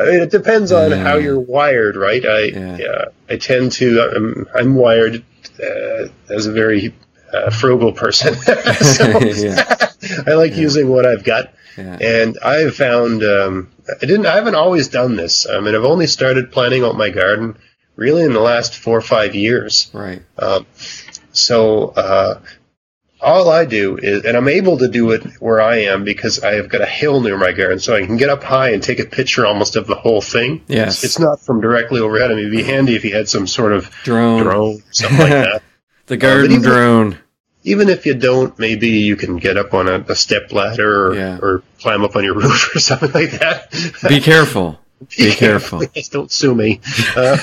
I 0.01 0.05
mean, 0.05 0.21
it 0.21 0.31
depends 0.31 0.71
on 0.71 0.91
how 0.91 1.17
you're 1.17 1.39
wired, 1.39 1.95
right? 1.95 2.25
I 2.25 2.39
Yeah. 2.43 2.77
yeah, 2.77 3.05
I 3.29 3.37
tend 3.37 3.71
to. 3.73 4.01
I'm, 4.15 4.47
I'm 4.55 4.75
wired 4.75 5.23
uh, 5.59 6.07
as 6.29 6.47
a 6.47 6.51
very 6.51 6.93
uh, 7.33 7.49
frugal 7.51 7.93
person. 7.93 8.35
so 8.35 9.05
I 10.27 10.33
like 10.33 10.55
using 10.55 10.89
what 10.89 11.05
I've 11.05 11.23
got, 11.23 11.53
and 11.77 12.37
I've 12.43 12.75
found 12.75 13.23
um, 13.23 13.71
I 13.89 14.05
didn't. 14.05 14.25
I 14.25 14.35
haven't 14.35 14.55
always 14.55 14.87
done 14.87 15.15
this. 15.15 15.47
I 15.47 15.59
mean, 15.59 15.75
I've 15.75 15.85
only 15.85 16.07
started 16.07 16.51
planting 16.51 16.83
out 16.83 16.95
my 16.95 17.09
garden 17.09 17.57
really 17.95 18.23
in 18.23 18.33
the 18.33 18.39
last 18.39 18.75
four 18.75 18.97
or 18.97 19.01
five 19.01 19.35
years. 19.35 19.89
Right. 19.93 20.21
Um, 20.37 20.65
so 21.31 21.89
uh, 21.89 22.39
all 23.21 23.49
I 23.49 23.65
do 23.65 23.97
is, 23.97 24.25
and 24.25 24.35
I'm 24.35 24.47
able 24.47 24.77
to 24.79 24.87
do 24.87 25.11
it 25.11 25.23
where 25.39 25.61
I 25.61 25.77
am 25.83 26.03
because 26.03 26.41
I 26.43 26.55
have 26.55 26.69
got 26.69 26.81
a 26.81 26.85
hill 26.85 27.21
near 27.21 27.37
my 27.37 27.51
garden, 27.51 27.79
so 27.79 27.95
I 27.95 28.05
can 28.05 28.17
get 28.17 28.29
up 28.29 28.43
high 28.43 28.69
and 28.71 28.81
take 28.81 28.99
a 28.99 29.05
picture 29.05 29.45
almost 29.45 29.75
of 29.75 29.87
the 29.87 29.95
whole 29.95 30.21
thing. 30.21 30.63
Yes. 30.67 31.03
It's 31.03 31.19
not 31.19 31.39
from 31.39 31.61
directly 31.61 31.99
overhead. 31.99 32.31
I 32.31 32.35
mean, 32.35 32.45
it'd 32.47 32.51
be 32.57 32.63
handy 32.63 32.95
if 32.95 33.05
you 33.05 33.13
had 33.13 33.29
some 33.29 33.47
sort 33.47 33.73
of 33.73 33.89
Drone. 34.03 34.43
drone, 34.43 34.83
something 34.91 35.19
like 35.19 35.29
that. 35.29 35.63
The 36.07 36.17
garden 36.17 36.51
even- 36.51 36.61
drone. 36.63 37.17
Even 37.63 37.87
if 37.89 38.07
you 38.07 38.15
don't, 38.15 38.57
maybe 38.57 38.89
you 38.89 39.15
can 39.15 39.37
get 39.37 39.55
up 39.55 39.73
on 39.75 39.87
a, 39.87 39.99
a 40.09 40.15
step 40.15 40.51
ladder 40.51 41.09
or, 41.11 41.15
Yeah. 41.15 41.37
or 41.39 41.61
climb 41.79 42.03
up 42.03 42.15
on 42.15 42.23
your 42.23 42.33
roof 42.39 42.75
or 42.75 42.79
something 42.79 43.11
like 43.11 43.31
that. 43.39 43.71
Be 44.09 44.19
careful. 44.19 44.79
Be 45.17 45.31
careful. 45.31 45.85
Please 45.87 46.09
don't 46.09 46.31
sue 46.31 46.53
me. 46.55 46.81
Uh, 47.15 47.37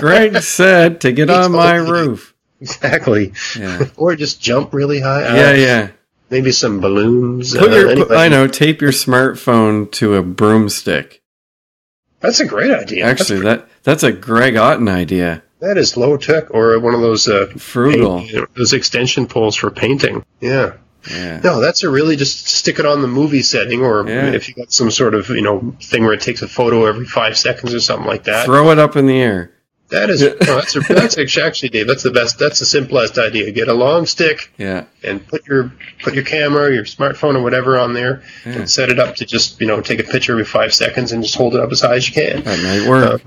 Greg 0.00 0.36
said 0.42 1.00
to 1.02 1.12
get 1.12 1.30
on 1.30 1.52
my 1.52 1.76
roof. 1.76 2.34
Exactly. 2.60 3.32
Yeah. 3.58 3.86
Or 3.96 4.16
just 4.16 4.40
jump 4.40 4.72
really 4.74 5.00
high. 5.00 5.24
Uh, 5.24 5.34
Yeah, 5.36 5.52
yeah. 5.54 5.88
Maybe 6.30 6.52
some 6.52 6.80
balloons. 6.80 7.56
Put 7.56 7.72
uh, 7.72 7.76
your. 7.76 8.14
I 8.16 8.28
know, 8.28 8.46
tape 8.46 8.80
your 8.80 8.92
smartphone 8.92 9.90
to 9.92 10.14
a 10.14 10.22
broomstick. 10.22 11.22
That's 12.20 12.38
a 12.40 12.46
great 12.46 12.70
idea. 12.70 13.04
Actually, 13.06 13.40
That's- 13.40 13.66
that 13.66 13.82
that's 13.82 14.02
a 14.02 14.12
Greg 14.12 14.56
Otten 14.56 14.88
idea. 14.88 15.42
that 15.60 15.76
is 15.78 15.96
low 15.96 16.16
tech, 16.16 16.52
or 16.54 16.78
one 16.78 16.94
of 16.94 17.00
those 17.00 17.26
uh, 17.28 17.46
Frugal. 17.56 18.18
paint- 18.20 18.30
you 18.30 18.38
know, 18.40 18.46
those 18.56 18.72
extension 18.74 19.26
poles 19.26 19.56
for 19.56 19.70
painting. 19.70 20.24
Yeah. 20.40 20.74
Yeah. 21.10 21.40
No, 21.42 21.60
that's 21.60 21.82
a 21.82 21.88
really 21.90 22.14
just 22.16 22.46
stick 22.46 22.78
it 22.78 22.84
on 22.84 23.00
the 23.00 23.08
movie 23.08 23.40
setting, 23.42 23.80
or 23.82 24.06
Yeah. 24.06 24.32
if 24.32 24.48
you 24.48 24.54
got 24.54 24.70
some 24.70 24.90
sort 24.90 25.14
of 25.14 25.28
you 25.30 25.40
know 25.42 25.74
thing 25.82 26.04
where 26.04 26.12
it 26.12 26.20
takes 26.20 26.42
a 26.42 26.48
photo 26.48 26.84
every 26.86 27.06
five 27.06 27.36
seconds 27.38 27.74
or 27.74 27.80
something 27.80 28.06
like 28.06 28.24
that. 28.24 28.44
Throw 28.44 28.70
it 28.70 28.78
up 28.78 28.96
in 28.96 29.06
the 29.06 29.18
air. 29.20 29.50
That 29.90 30.08
is 30.10 30.22
no, 30.22 30.28
that's 30.38 30.76
a, 30.76 30.80
that's 30.80 31.18
actually 31.38 31.68
Dave. 31.70 31.86
That's 31.86 32.02
the 32.04 32.10
best. 32.12 32.38
That's 32.38 32.58
the 32.60 32.64
simplest 32.66 33.18
idea. 33.18 33.50
Get 33.50 33.68
a 33.68 33.74
long 33.74 34.06
stick 34.06 34.52
Yeah. 34.56 34.84
and 35.02 35.26
put 35.26 35.46
your 35.46 35.72
put 36.02 36.14
your 36.14 36.24
camera, 36.24 36.72
your 36.72 36.84
smartphone, 36.84 37.34
or 37.34 37.42
whatever 37.42 37.78
on 37.78 37.92
there, 37.92 38.22
Yeah. 38.46 38.52
and 38.52 38.70
set 38.70 38.88
it 38.88 38.98
up 39.00 39.16
to 39.16 39.26
just 39.26 39.60
you 39.60 39.66
know 39.66 39.80
take 39.80 39.98
a 39.98 40.04
picture 40.04 40.32
every 40.32 40.44
five 40.44 40.72
seconds 40.72 41.10
and 41.12 41.22
just 41.22 41.34
hold 41.34 41.54
it 41.54 41.60
up 41.60 41.72
as 41.72 41.80
high 41.80 41.96
as 41.96 42.06
you 42.08 42.14
can. 42.14 42.42
That 42.44 42.62
might 42.62 42.88
work. 42.88 43.22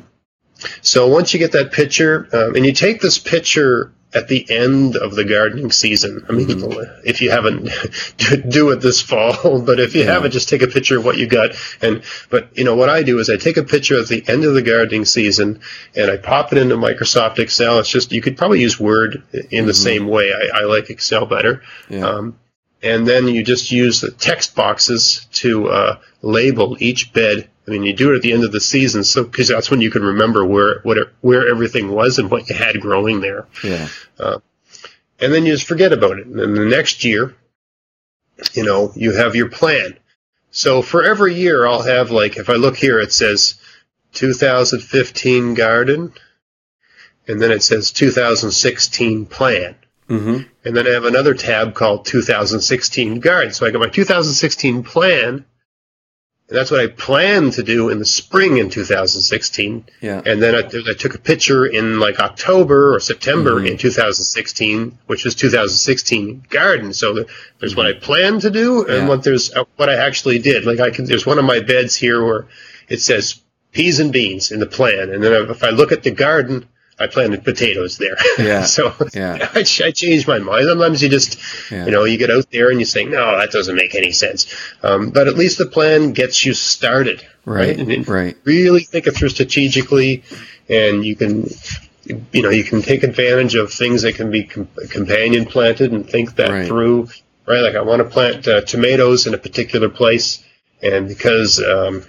So 0.81 1.07
once 1.07 1.33
you 1.33 1.39
get 1.39 1.51
that 1.51 1.73
picture, 1.73 2.29
um, 2.31 2.55
and 2.55 2.65
you 2.65 2.71
take 2.71 3.01
this 3.01 3.17
picture 3.19 3.91
at 4.13 4.27
the 4.27 4.45
end 4.49 4.95
of 4.95 5.15
the 5.15 5.25
gardening 5.25 5.71
season. 5.71 6.25
I 6.29 6.33
mean, 6.33 6.47
mm-hmm. 6.47 7.07
if 7.07 7.21
you 7.21 7.31
haven't, 7.31 7.63
do 8.49 8.71
it 8.71 8.81
this 8.81 9.01
fall. 9.01 9.33
But 9.63 9.79
if 9.79 9.95
you 9.95 10.03
yeah. 10.03 10.13
haven't, 10.13 10.31
just 10.31 10.49
take 10.49 10.61
a 10.61 10.67
picture 10.67 10.97
of 10.97 11.05
what 11.05 11.17
you 11.17 11.25
got. 11.25 11.51
And 11.81 12.03
but 12.29 12.57
you 12.57 12.63
know 12.63 12.75
what 12.75 12.89
I 12.89 13.03
do 13.03 13.19
is 13.19 13.29
I 13.29 13.37
take 13.37 13.57
a 13.57 13.63
picture 13.63 13.99
at 13.99 14.07
the 14.07 14.23
end 14.27 14.43
of 14.43 14.53
the 14.53 14.61
gardening 14.61 15.05
season 15.05 15.61
and 15.95 16.11
I 16.11 16.17
pop 16.17 16.51
it 16.51 16.57
into 16.57 16.75
Microsoft 16.75 17.39
Excel. 17.39 17.79
It's 17.79 17.89
just 17.89 18.11
you 18.11 18.21
could 18.21 18.37
probably 18.37 18.61
use 18.61 18.79
Word 18.79 19.23
in 19.31 19.41
mm-hmm. 19.41 19.67
the 19.67 19.73
same 19.73 20.07
way. 20.07 20.31
I, 20.33 20.61
I 20.61 20.63
like 20.65 20.89
Excel 20.89 21.25
better. 21.25 21.61
Yeah. 21.89 22.05
Um, 22.05 22.39
and 22.81 23.07
then 23.07 23.27
you 23.27 23.43
just 23.43 23.71
use 23.71 24.01
the 24.01 24.11
text 24.11 24.55
boxes 24.55 25.25
to 25.33 25.69
uh, 25.69 25.99
label 26.21 26.75
each 26.79 27.13
bed 27.13 27.49
I 27.67 27.71
mean, 27.71 27.83
you 27.83 27.93
do 27.93 28.11
it 28.11 28.17
at 28.17 28.21
the 28.21 28.33
end 28.33 28.43
of 28.43 28.51
the 28.51 28.59
season, 28.59 29.03
so 29.03 29.23
because 29.23 29.47
that's 29.47 29.71
when 29.71 29.79
you 29.79 29.89
can 29.89 30.03
remember 30.03 30.45
where 30.45 30.79
what 30.83 30.97
where 31.21 31.49
everything 31.49 31.89
was 31.89 32.19
and 32.19 32.29
what 32.29 32.49
you 32.49 32.55
had 32.55 32.81
growing 32.81 33.21
there. 33.21 33.47
Yeah. 33.63 33.87
Uh, 34.19 34.39
and 35.19 35.33
then 35.33 35.45
you 35.45 35.53
just 35.53 35.67
forget 35.67 35.93
about 35.93 36.19
it. 36.19 36.27
And 36.27 36.37
then 36.37 36.53
the 36.53 36.65
next 36.65 37.05
year, 37.05 37.35
you 38.53 38.63
know, 38.63 38.91
you 38.95 39.13
have 39.13 39.35
your 39.35 39.49
plan. 39.49 39.97
So 40.51 40.81
for 40.81 41.03
every 41.03 41.35
year, 41.35 41.65
I'll 41.65 41.83
have 41.83 42.11
like 42.11 42.37
if 42.37 42.49
I 42.49 42.53
look 42.53 42.75
here, 42.75 42.99
it 42.99 43.13
says 43.13 43.55
2015 44.13 45.53
garden, 45.53 46.13
and 47.27 47.41
then 47.41 47.51
it 47.51 47.63
says 47.63 47.91
2016 47.91 49.25
plan. 49.27 49.75
Mm-hmm. 50.09 50.47
And 50.65 50.75
then 50.75 50.85
I 50.85 50.91
have 50.91 51.05
another 51.05 51.33
tab 51.33 51.73
called 51.73 52.05
2016 52.05 53.21
garden. 53.21 53.53
So 53.53 53.65
I 53.65 53.71
got 53.71 53.79
my 53.79 53.87
2016 53.87 54.83
plan 54.83 55.45
and 56.49 56.57
that's 56.57 56.71
what 56.71 56.81
I 56.81 56.87
planned 56.87 57.53
to 57.53 57.63
do 57.63 57.89
in 57.89 57.99
the 57.99 58.05
spring 58.05 58.57
in 58.57 58.69
2016. 58.69 59.85
Yeah. 60.01 60.21
And 60.25 60.41
then 60.41 60.55
I, 60.55 60.59
I 60.59 60.93
took 60.93 61.15
a 61.15 61.17
picture 61.17 61.65
in 61.65 61.99
like 61.99 62.19
October 62.19 62.93
or 62.93 62.99
September 62.99 63.55
mm-hmm. 63.55 63.67
in 63.67 63.77
2016, 63.77 64.97
which 65.07 65.23
was 65.23 65.35
2016 65.35 66.45
garden. 66.49 66.93
So 66.93 67.13
there's 67.13 67.71
mm-hmm. 67.71 67.77
what 67.77 67.87
I 67.87 67.93
planned 67.93 68.41
to 68.41 68.49
do 68.49 68.85
and 68.85 69.03
yeah. 69.03 69.07
what 69.07 69.23
there's 69.23 69.53
uh, 69.53 69.63
what 69.77 69.89
I 69.89 69.95
actually 69.95 70.39
did. 70.39 70.65
Like 70.65 70.81
I 70.81 70.89
can, 70.89 71.05
there's 71.05 71.25
one 71.25 71.39
of 71.39 71.45
my 71.45 71.61
beds 71.61 71.95
here 71.95 72.23
where 72.23 72.47
it 72.89 72.99
says 72.99 73.41
peas 73.71 74.01
and 74.01 74.11
beans 74.11 74.51
in 74.51 74.59
the 74.59 74.67
plan. 74.67 75.11
And 75.11 75.23
then 75.23 75.49
if 75.49 75.63
I 75.63 75.69
look 75.69 75.93
at 75.93 76.03
the 76.03 76.11
garden, 76.11 76.67
I 76.99 77.07
planted 77.07 77.43
potatoes 77.43 77.97
there. 77.97 78.15
Yeah. 78.37 78.63
so 78.63 78.93
yeah. 79.13 79.49
I, 79.55 79.59
I 79.59 79.91
changed 79.91 80.27
my 80.27 80.39
mind. 80.39 80.65
Sometimes 80.67 81.01
you 81.01 81.09
just, 81.09 81.39
yeah. 81.71 81.85
you 81.85 81.91
know, 81.91 82.03
you 82.03 82.17
get 82.17 82.29
out 82.29 82.49
there 82.51 82.69
and 82.69 82.79
you 82.79 82.85
say, 82.85 83.05
no, 83.05 83.37
that 83.37 83.51
doesn't 83.51 83.75
make 83.75 83.95
any 83.95 84.11
sense. 84.11 84.53
Um, 84.81 85.11
but 85.11 85.27
at 85.27 85.35
least 85.35 85.59
the 85.59 85.65
plan 85.65 86.13
gets 86.13 86.45
you 86.45 86.53
started. 86.53 87.25
Right. 87.45 87.77
Right. 87.77 87.79
And 87.79 88.07
right. 88.07 88.37
Really 88.43 88.83
think 88.83 89.07
it 89.07 89.15
through 89.15 89.29
strategically 89.29 90.23
and 90.67 91.05
you 91.05 91.15
can, 91.15 91.47
you 92.31 92.41
know, 92.41 92.49
you 92.49 92.63
can 92.63 92.81
take 92.81 93.03
advantage 93.03 93.55
of 93.55 93.71
things 93.71 94.01
that 94.01 94.15
can 94.15 94.31
be 94.31 94.43
com- 94.43 94.67
companion 94.89 95.45
planted 95.45 95.91
and 95.91 96.09
think 96.09 96.35
that 96.35 96.49
right. 96.49 96.67
through. 96.67 97.09
Right. 97.45 97.61
Like 97.61 97.75
I 97.75 97.81
want 97.81 97.99
to 98.01 98.09
plant 98.09 98.47
uh, 98.47 98.61
tomatoes 98.61 99.27
in 99.27 99.33
a 99.33 99.37
particular 99.37 99.89
place. 99.89 100.43
And 100.81 101.07
because, 101.07 101.63
um, 101.63 102.03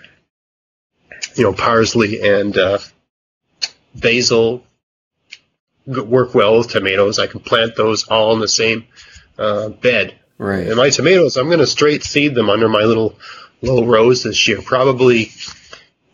you 1.37 1.45
know, 1.45 1.53
parsley 1.53 2.23
and, 2.23 2.57
uh, 2.57 2.79
basil 3.95 4.65
work 5.87 6.35
well 6.35 6.59
with 6.59 6.71
tomatoes. 6.71 7.19
I 7.19 7.27
can 7.27 7.41
plant 7.41 7.77
those 7.77 8.05
all 8.05 8.33
in 8.35 8.41
the 8.41 8.49
same 8.49 8.87
uh, 9.39 9.69
bed. 9.69 10.19
Right. 10.39 10.67
And 10.67 10.77
my 10.77 10.91
tomatoes, 10.91 11.37
I'm 11.37 11.47
going 11.47 11.59
to 11.61 11.67
straight 11.67 12.03
seed 12.03 12.35
them 12.35 12.51
under 12.51 12.69
my 12.69 12.83
little 12.83 13.19
little 13.63 13.87
rows 13.87 14.23
this 14.23 14.47
year. 14.47 14.61
Probably 14.63 15.31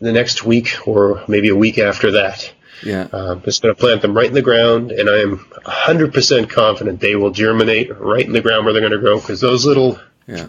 the 0.01 0.13
next 0.13 0.45
week 0.45 0.87
or 0.87 1.25
maybe 1.29 1.49
a 1.49 1.57
week 1.57 1.79
after 1.79 2.13
that. 2.13 2.53
Yeah. 2.83 3.09
Uh, 3.13 3.33
I'm 3.33 3.43
just 3.43 3.63
going 3.63 3.75
to 3.75 3.81
plant 3.81 4.03
them 4.03 4.15
right 4.15 4.27
in 4.27 4.35
the 4.35 4.43
ground, 4.43 4.91
and 4.91 5.09
I 5.09 5.19
am 5.19 5.39
100% 5.39 6.49
confident 6.49 7.01
they 7.01 7.15
will 7.15 7.31
germinate 7.31 7.95
right 7.99 8.25
in 8.25 8.33
the 8.33 8.41
ground 8.41 8.65
where 8.65 8.73
they're 8.73 8.81
going 8.81 8.93
to 8.93 8.99
grow 8.99 9.21
because 9.21 9.41
those 9.41 9.67
little 9.67 10.01
yeah. 10.27 10.47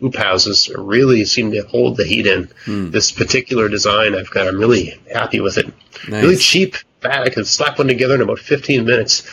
hoop 0.00 0.16
houses 0.16 0.68
really 0.76 1.24
seem 1.24 1.52
to 1.52 1.62
hold 1.62 1.96
the 1.96 2.04
heat 2.04 2.26
in. 2.26 2.48
Mm. 2.64 2.90
This 2.90 3.12
particular 3.12 3.68
design 3.68 4.16
I've 4.16 4.30
got, 4.30 4.48
I'm 4.48 4.58
really 4.58 5.00
happy 5.12 5.40
with 5.40 5.58
it. 5.58 5.66
Nice. 6.08 6.22
Really 6.22 6.36
cheap, 6.36 6.76
fat. 7.00 7.22
I 7.22 7.30
can 7.30 7.44
slap 7.44 7.78
one 7.78 7.88
together 7.88 8.14
in 8.14 8.20
about 8.20 8.38
15 8.38 8.84
minutes. 8.84 9.28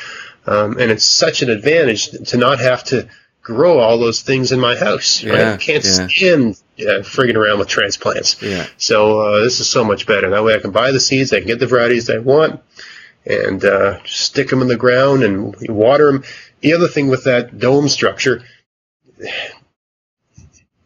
Um, 0.46 0.78
and 0.80 0.90
it's 0.92 1.06
such 1.06 1.42
an 1.42 1.50
advantage 1.50 2.10
to 2.30 2.38
not 2.38 2.60
have 2.60 2.84
to 2.86 3.10
grow 3.42 3.80
all 3.80 3.98
those 3.98 4.22
things 4.22 4.52
in 4.52 4.60
my 4.60 4.76
house. 4.76 5.24
Right? 5.24 5.40
Yeah, 5.40 5.54
I 5.54 5.58
can't 5.58 5.84
yeah. 5.84 6.08
stand 6.08 6.62
uh, 6.80 7.04
frigging 7.04 7.36
around 7.36 7.60
with 7.60 7.68
transplants. 7.68 8.42
Yeah. 8.42 8.68
So 8.78 9.20
uh, 9.20 9.40
this 9.40 9.60
is 9.60 9.70
so 9.70 9.84
much 9.84 10.06
better. 10.06 10.30
That 10.30 10.44
way 10.44 10.56
I 10.56 10.60
can 10.60 10.72
buy 10.72 10.92
the 10.92 11.00
seeds, 11.00 11.34
I 11.34 11.40
can 11.40 11.48
get 11.48 11.60
the 11.60 11.68
varieties 11.68 12.10
I 12.10 12.18
want, 12.18 12.62
and 13.26 13.64
uh, 13.64 14.00
stick 14.06 14.50
them 14.50 14.62
in 14.62 14.68
the 14.68 14.78
ground 14.78 15.24
and 15.24 15.56
water 15.70 16.12
them. 16.12 16.24
The 16.62 16.74
other 16.74 16.88
thing 16.88 17.08
with 17.08 17.26
that 17.26 17.58
dome 17.58 17.88
structure, 17.88 18.44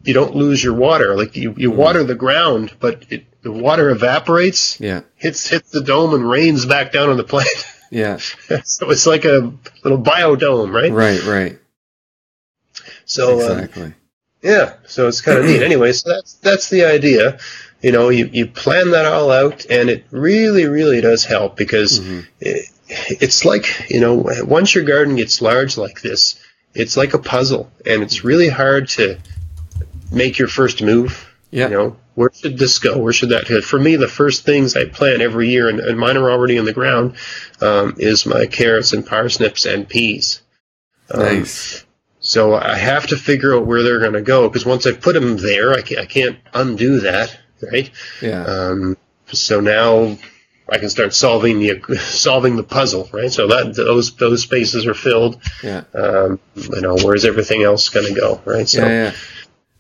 you 0.03 0.13
don't 0.13 0.35
lose 0.35 0.63
your 0.63 0.73
water. 0.73 1.15
Like 1.15 1.35
you, 1.35 1.53
you 1.57 1.69
mm-hmm. 1.69 1.79
water 1.79 2.03
the 2.03 2.15
ground, 2.15 2.75
but 2.79 3.05
it, 3.09 3.25
the 3.41 3.51
water 3.51 3.89
evaporates, 3.89 4.79
yeah, 4.79 5.01
hits 5.15 5.47
hits 5.47 5.71
the 5.71 5.81
dome 5.81 6.13
and 6.13 6.29
rains 6.29 6.65
back 6.65 6.91
down 6.91 7.09
on 7.09 7.17
the 7.17 7.23
plant. 7.23 7.49
Yeah. 7.93 8.19
so 8.63 8.89
it's 8.89 9.05
like 9.05 9.25
a 9.25 9.51
little 9.83 10.01
biodome, 10.01 10.73
right? 10.73 10.93
Right, 10.93 11.21
right. 11.25 11.59
So 13.03 13.33
um, 13.33 13.59
exactly. 13.59 13.83
Um, 13.83 13.95
yeah, 14.41 14.73
so 14.87 15.09
it's 15.09 15.19
kind 15.19 15.39
of 15.39 15.45
neat. 15.45 15.61
Anyway, 15.63 15.91
so 15.91 16.09
that's 16.09 16.35
that's 16.35 16.69
the 16.69 16.85
idea. 16.85 17.39
You 17.81 17.91
know, 17.91 18.09
you, 18.09 18.29
you 18.31 18.47
plan 18.47 18.91
that 18.91 19.05
all 19.05 19.31
out, 19.31 19.65
and 19.69 19.89
it 19.89 20.05
really, 20.11 20.65
really 20.65 21.01
does 21.01 21.25
help 21.25 21.57
because 21.57 21.99
mm-hmm. 21.99 22.21
it, 22.39 22.69
it's 22.87 23.43
like 23.43 23.89
you 23.89 23.99
know, 23.99 24.25
once 24.43 24.73
your 24.73 24.83
garden 24.83 25.15
gets 25.15 25.41
large 25.41 25.77
like 25.77 26.01
this, 26.01 26.39
it's 26.73 26.95
like 26.95 27.13
a 27.13 27.19
puzzle, 27.19 27.71
and 27.85 28.03
it's 28.03 28.23
really 28.23 28.49
hard 28.49 28.87
to 28.89 29.17
make 30.11 30.37
your 30.37 30.47
first 30.47 30.81
move. 30.81 31.27
Yeah. 31.51 31.67
You 31.67 31.73
know, 31.73 31.97
where 32.15 32.31
should 32.33 32.57
this 32.57 32.79
go? 32.79 32.97
Where 32.97 33.13
should 33.13 33.29
that 33.29 33.47
go? 33.47 33.61
For 33.61 33.79
me, 33.79 33.95
the 33.95 34.07
first 34.07 34.45
things 34.45 34.75
I 34.75 34.85
plant 34.85 35.21
every 35.21 35.49
year, 35.49 35.69
and, 35.69 35.79
and 35.79 35.99
mine 35.99 36.17
are 36.17 36.31
already 36.31 36.57
in 36.57 36.65
the 36.65 36.73
ground, 36.73 37.15
um, 37.61 37.95
is 37.97 38.25
my 38.25 38.45
carrots 38.45 38.93
and 38.93 39.05
parsnips 39.05 39.65
and 39.65 39.87
peas. 39.87 40.41
Um, 41.09 41.19
nice. 41.19 41.85
So 42.19 42.53
I 42.53 42.77
have 42.77 43.07
to 43.07 43.17
figure 43.17 43.55
out 43.55 43.65
where 43.65 43.81
they're 43.81 43.99
going 43.99 44.13
to 44.13 44.21
go 44.21 44.47
because 44.47 44.65
once 44.65 44.85
I 44.85 44.91
put 44.91 45.13
them 45.13 45.37
there, 45.37 45.71
I 45.71 45.81
can't, 45.81 46.01
I 46.01 46.05
can't 46.05 46.37
undo 46.53 46.99
that, 47.01 47.37
right? 47.71 47.89
Yeah. 48.21 48.43
Um, 48.43 48.97
so 49.27 49.59
now 49.59 50.17
I 50.69 50.77
can 50.77 50.89
start 50.89 51.13
solving 51.13 51.59
the 51.59 51.97
solving 51.99 52.55
the 52.55 52.63
puzzle, 52.63 53.09
right? 53.11 53.31
So 53.31 53.47
that 53.47 53.75
those 53.75 54.15
those 54.15 54.43
spaces 54.43 54.85
are 54.85 54.93
filled. 54.93 55.41
Yeah. 55.63 55.83
Um, 55.93 56.39
you 56.55 56.81
know, 56.81 56.95
where's 56.97 57.25
everything 57.25 57.63
else 57.63 57.89
going 57.89 58.13
to 58.13 58.19
go, 58.19 58.41
right? 58.45 58.67
So. 58.67 58.85
Yeah, 58.85 58.87
yeah. 58.87 59.13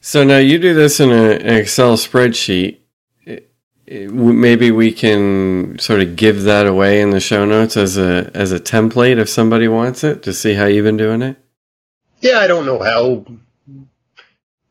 So 0.01 0.23
now 0.23 0.37
you 0.37 0.57
do 0.57 0.73
this 0.73 0.99
in 0.99 1.11
a, 1.11 1.33
an 1.33 1.55
Excel 1.55 1.95
spreadsheet. 1.95 2.79
maybe 3.87 4.71
we 4.71 4.91
can 4.91 5.77
sort 5.77 6.01
of 6.01 6.15
give 6.15 6.41
that 6.43 6.65
away 6.65 7.01
in 7.01 7.11
the 7.11 7.19
show 7.19 7.45
notes 7.45 7.77
as 7.77 7.97
a 7.97 8.31
as 8.33 8.51
a 8.51 8.59
template 8.59 9.19
if 9.19 9.29
somebody 9.29 9.67
wants 9.67 10.03
it 10.03 10.23
to 10.23 10.33
see 10.33 10.55
how 10.55 10.65
you've 10.65 10.85
been 10.85 10.97
doing 10.97 11.21
it. 11.21 11.37
Yeah, 12.19 12.39
I 12.39 12.47
don't 12.47 12.65
know 12.65 12.81
how 12.81 13.25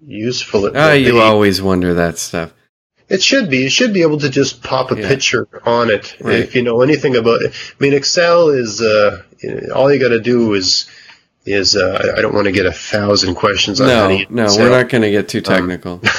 useful 0.04 0.66
it. 0.66 0.76
Ah, 0.76 0.92
you 0.92 1.12
be. 1.12 1.20
always 1.20 1.62
wonder 1.62 1.94
that 1.94 2.18
stuff. 2.18 2.52
It 3.08 3.22
should 3.22 3.50
be. 3.50 3.58
You 3.58 3.70
should 3.70 3.92
be 3.92 4.02
able 4.02 4.18
to 4.18 4.30
just 4.30 4.62
pop 4.62 4.90
a 4.90 5.00
yeah. 5.00 5.08
picture 5.08 5.48
on 5.64 5.90
it 5.90 6.16
right. 6.20 6.40
if 6.40 6.54
you 6.56 6.62
know 6.62 6.80
anything 6.80 7.16
about 7.16 7.42
it. 7.42 7.52
I 7.52 7.82
mean, 7.82 7.92
Excel 7.92 8.48
is 8.50 8.80
uh, 8.80 9.22
all 9.74 9.92
you 9.92 10.00
got 10.00 10.10
to 10.10 10.20
do 10.20 10.54
is 10.54 10.88
is 11.52 11.76
uh, 11.76 12.14
I 12.16 12.20
don't 12.20 12.34
want 12.34 12.46
to 12.46 12.52
get 12.52 12.66
a 12.66 12.72
thousand 12.72 13.34
questions 13.34 13.80
on 13.80 13.88
no, 13.88 14.08
to 14.08 14.34
No, 14.34 14.46
we're 14.56 14.70
not 14.70 14.88
going 14.88 15.02
to 15.02 15.10
get 15.10 15.28
too 15.28 15.38
um, 15.38 15.44
technical. 15.44 16.00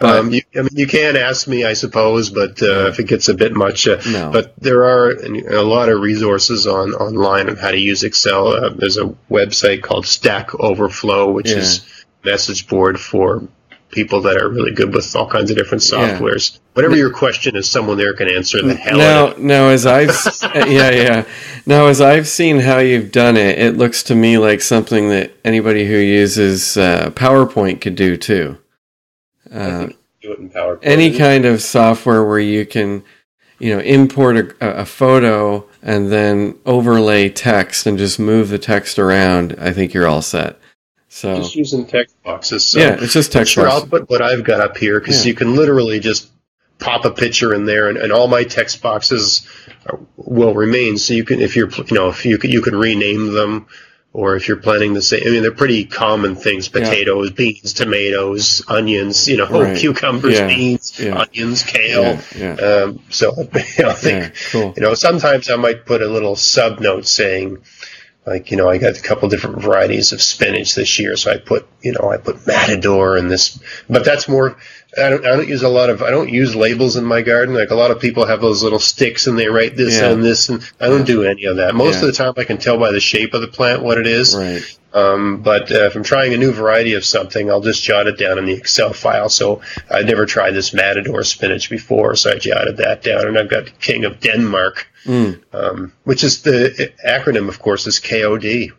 Um, 0.00 0.10
um, 0.10 0.32
you, 0.32 0.42
I 0.56 0.62
mean, 0.62 0.70
you 0.72 0.86
can 0.86 1.16
ask 1.16 1.46
me, 1.46 1.64
I 1.64 1.74
suppose, 1.74 2.30
but 2.30 2.60
uh, 2.60 2.88
if 2.88 2.98
it 2.98 3.06
gets 3.06 3.28
a 3.28 3.34
bit 3.34 3.52
much. 3.52 3.86
Uh, 3.86 4.00
no. 4.10 4.30
But 4.32 4.54
there 4.56 4.84
are 4.84 5.10
a 5.10 5.62
lot 5.62 5.88
of 5.88 6.00
resources 6.00 6.66
on 6.66 6.90
online 6.92 7.48
on 7.48 7.56
how 7.56 7.70
to 7.70 7.78
use 7.78 8.02
Excel. 8.02 8.48
Uh, 8.48 8.70
there's 8.70 8.96
a 8.96 9.14
website 9.30 9.82
called 9.82 10.06
Stack 10.06 10.58
Overflow, 10.58 11.32
which 11.32 11.50
yeah. 11.50 11.58
is 11.58 12.04
message 12.24 12.66
board 12.66 13.00
for 13.00 13.48
people 13.92 14.22
that 14.22 14.36
are 14.36 14.48
really 14.48 14.72
good 14.72 14.92
with 14.92 15.14
all 15.14 15.28
kinds 15.28 15.50
of 15.50 15.56
different 15.56 15.82
softwares. 15.82 16.52
Yeah. 16.52 16.58
Whatever 16.72 16.96
your 16.96 17.10
question 17.10 17.54
is, 17.54 17.70
someone 17.70 17.98
there 17.98 18.14
can 18.14 18.28
answer 18.28 18.60
the 18.62 18.74
hell. 18.74 18.96
Now, 18.96 19.34
now 19.38 19.68
as 19.68 19.86
I've 19.86 20.08
yeah 20.54 20.90
yeah 20.90 21.24
now 21.66 21.86
as 21.86 22.00
I've 22.00 22.26
seen 22.26 22.58
how 22.58 22.78
you've 22.78 23.12
done 23.12 23.36
it, 23.36 23.58
it 23.58 23.76
looks 23.76 24.02
to 24.04 24.14
me 24.14 24.38
like 24.38 24.60
something 24.62 25.10
that 25.10 25.32
anybody 25.44 25.86
who 25.86 25.96
uses 25.96 26.76
uh, 26.76 27.10
PowerPoint 27.10 27.80
could 27.80 27.94
do 27.94 28.16
too. 28.16 28.58
Uh, 29.52 29.88
do 30.22 30.32
it 30.32 30.38
in 30.38 30.50
PowerPoint. 30.50 30.80
Any 30.82 31.16
kind 31.16 31.44
of 31.44 31.60
software 31.60 32.24
where 32.24 32.38
you 32.38 32.64
can, 32.64 33.04
you 33.58 33.74
know, 33.74 33.80
import 33.80 34.36
a, 34.36 34.80
a 34.80 34.86
photo 34.86 35.68
and 35.82 36.10
then 36.10 36.58
overlay 36.64 37.28
text 37.28 37.86
and 37.86 37.98
just 37.98 38.18
move 38.18 38.48
the 38.48 38.58
text 38.58 38.98
around. 38.98 39.54
I 39.58 39.72
think 39.72 39.92
you're 39.92 40.08
all 40.08 40.22
set. 40.22 40.58
So 41.12 41.36
just 41.36 41.54
using 41.54 41.84
text 41.84 42.16
boxes. 42.22 42.66
So 42.66 42.80
yeah, 42.80 42.96
it's 42.98 43.12
just 43.12 43.32
text 43.32 43.52
sure 43.52 43.64
boxes. 43.64 43.82
I'll 43.82 43.88
put 43.88 44.08
what 44.08 44.22
I've 44.22 44.44
got 44.44 44.62
up 44.62 44.78
here 44.78 44.98
because 44.98 45.26
yeah. 45.26 45.28
you 45.28 45.34
can 45.34 45.54
literally 45.54 46.00
just 46.00 46.30
pop 46.78 47.04
a 47.04 47.10
picture 47.10 47.52
in 47.52 47.66
there, 47.66 47.90
and, 47.90 47.98
and 47.98 48.10
all 48.10 48.28
my 48.28 48.44
text 48.44 48.80
boxes 48.80 49.46
are, 49.84 50.00
will 50.16 50.54
remain. 50.54 50.96
So 50.96 51.12
you 51.12 51.22
can, 51.22 51.40
if 51.40 51.54
you're, 51.54 51.68
you 51.68 51.94
know, 51.94 52.08
if 52.08 52.24
you 52.24 52.38
could, 52.38 52.50
you 52.50 52.62
could 52.62 52.72
rename 52.72 53.34
them, 53.34 53.66
or 54.14 54.36
if 54.36 54.48
you're 54.48 54.56
planning 54.56 54.94
to 54.94 55.02
say, 55.02 55.20
I 55.20 55.24
mean, 55.26 55.42
they're 55.42 55.52
pretty 55.52 55.84
common 55.84 56.34
things: 56.34 56.70
potatoes, 56.70 57.28
yeah. 57.28 57.36
beans, 57.36 57.74
tomatoes, 57.74 58.64
onions, 58.68 59.28
you 59.28 59.36
know, 59.36 59.50
right. 59.50 59.76
cucumbers, 59.76 60.38
yeah. 60.38 60.46
beans, 60.46 60.98
onions, 60.98 61.62
kale. 61.62 62.18
Um, 62.58 63.00
so 63.10 63.34
you 63.38 63.84
know, 63.84 63.90
I 63.90 63.92
think, 63.92 64.34
cool. 64.50 64.72
you 64.76 64.82
know, 64.82 64.94
sometimes 64.94 65.50
I 65.50 65.56
might 65.56 65.84
put 65.84 66.00
a 66.00 66.08
little 66.08 66.36
sub 66.36 66.80
note 66.80 67.06
saying 67.06 67.62
like 68.26 68.50
you 68.50 68.56
know 68.56 68.68
I 68.68 68.78
got 68.78 68.98
a 68.98 69.02
couple 69.02 69.28
different 69.28 69.60
varieties 69.60 70.12
of 70.12 70.22
spinach 70.22 70.74
this 70.74 70.98
year, 70.98 71.16
so 71.16 71.32
I 71.32 71.38
put 71.38 71.66
you 71.82 71.92
know 71.92 72.10
I 72.10 72.18
put 72.18 72.46
Matador 72.46 73.16
in 73.16 73.28
this, 73.28 73.60
but 73.88 74.04
that's 74.04 74.28
more. 74.28 74.56
I 74.98 75.08
don't, 75.08 75.24
I 75.24 75.36
don't 75.36 75.48
use 75.48 75.62
a 75.62 75.68
lot 75.68 75.90
of 75.90 76.02
I 76.02 76.10
don't 76.10 76.28
use 76.28 76.54
labels 76.54 76.96
in 76.96 77.04
my 77.04 77.22
garden. 77.22 77.54
Like 77.54 77.70
a 77.70 77.74
lot 77.74 77.90
of 77.90 78.00
people 78.00 78.26
have 78.26 78.40
those 78.40 78.62
little 78.62 78.78
sticks 78.78 79.26
and 79.26 79.38
they 79.38 79.48
write 79.48 79.76
this 79.76 80.00
yeah. 80.00 80.10
and 80.10 80.22
this, 80.22 80.48
and 80.48 80.62
I 80.80 80.88
don't 80.88 81.06
do 81.06 81.24
any 81.24 81.44
of 81.44 81.56
that. 81.56 81.74
Most 81.74 81.94
yeah. 81.94 82.00
of 82.00 82.06
the 82.06 82.12
time, 82.12 82.34
I 82.36 82.44
can 82.44 82.58
tell 82.58 82.78
by 82.78 82.92
the 82.92 83.00
shape 83.00 83.34
of 83.34 83.40
the 83.40 83.48
plant 83.48 83.82
what 83.82 83.98
it 83.98 84.06
is. 84.06 84.36
Right. 84.36 84.78
Um, 84.94 85.40
but 85.40 85.72
uh, 85.72 85.86
if 85.86 85.96
I'm 85.96 86.02
trying 86.02 86.34
a 86.34 86.36
new 86.36 86.52
variety 86.52 86.92
of 86.92 87.04
something, 87.04 87.50
I'll 87.50 87.62
just 87.62 87.82
jot 87.82 88.06
it 88.06 88.18
down 88.18 88.38
in 88.38 88.44
the 88.44 88.52
Excel 88.52 88.92
file. 88.92 89.30
So 89.30 89.62
I'd 89.90 90.06
never 90.06 90.26
tried 90.26 90.50
this 90.50 90.74
Matador 90.74 91.24
spinach 91.24 91.70
before, 91.70 92.14
so 92.14 92.30
I 92.30 92.34
jotted 92.34 92.76
that 92.76 93.02
down, 93.02 93.26
and 93.26 93.38
I've 93.38 93.48
got 93.48 93.80
King 93.80 94.04
of 94.04 94.20
Denmark 94.20 94.86
mm. 95.04 95.40
um, 95.52 95.92
which 96.04 96.24
is 96.24 96.42
the 96.42 96.92
acronym, 97.06 97.48
of 97.48 97.58
course, 97.58 97.86
is 97.86 98.00
KOD. 98.00 98.72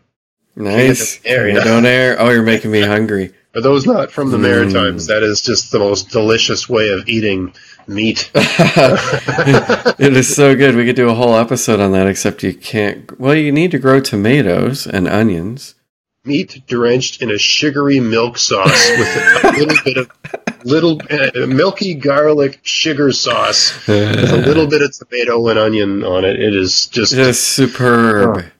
Nice. 0.56 1.20
Air, 1.24 1.48
you 1.48 1.54
know? 1.54 1.64
Don't 1.64 1.86
air. 1.86 2.16
Oh, 2.18 2.30
you're 2.30 2.42
making 2.42 2.70
me 2.70 2.80
hungry. 2.80 3.32
For 3.54 3.60
those 3.60 3.86
not 3.86 4.10
from 4.10 4.32
the 4.32 4.38
Maritimes, 4.38 5.04
mm. 5.04 5.08
that 5.08 5.22
is 5.22 5.40
just 5.40 5.70
the 5.70 5.78
most 5.78 6.10
delicious 6.10 6.68
way 6.68 6.88
of 6.88 7.08
eating 7.08 7.54
meat. 7.86 8.28
it 8.34 10.16
is 10.16 10.34
so 10.34 10.56
good. 10.56 10.74
We 10.74 10.84
could 10.84 10.96
do 10.96 11.08
a 11.08 11.14
whole 11.14 11.36
episode 11.36 11.78
on 11.78 11.92
that, 11.92 12.08
except 12.08 12.42
you 12.42 12.52
can't. 12.52 13.16
Well, 13.20 13.36
you 13.36 13.52
need 13.52 13.70
to 13.70 13.78
grow 13.78 14.00
tomatoes 14.00 14.88
and 14.88 15.06
onions. 15.06 15.76
Meat 16.24 16.62
drenched 16.66 17.22
in 17.22 17.30
a 17.30 17.38
sugary 17.38 18.00
milk 18.00 18.38
sauce 18.38 18.90
with 18.98 19.44
a 19.44 19.52
little 19.56 19.84
bit 19.84 19.96
of 19.98 20.10
little 20.64 21.00
uh, 21.08 21.46
milky 21.46 21.94
garlic 21.94 22.58
sugar 22.64 23.12
sauce 23.12 23.86
with 23.86 24.32
a 24.32 24.36
little 24.36 24.66
bit 24.66 24.82
of 24.82 24.90
tomato 24.98 25.46
and 25.46 25.60
onion 25.60 26.02
on 26.02 26.24
it. 26.24 26.40
It 26.40 26.56
is 26.56 26.88
just 26.88 27.14
just 27.14 27.44
superb, 27.44 28.38
oh, 28.38 28.50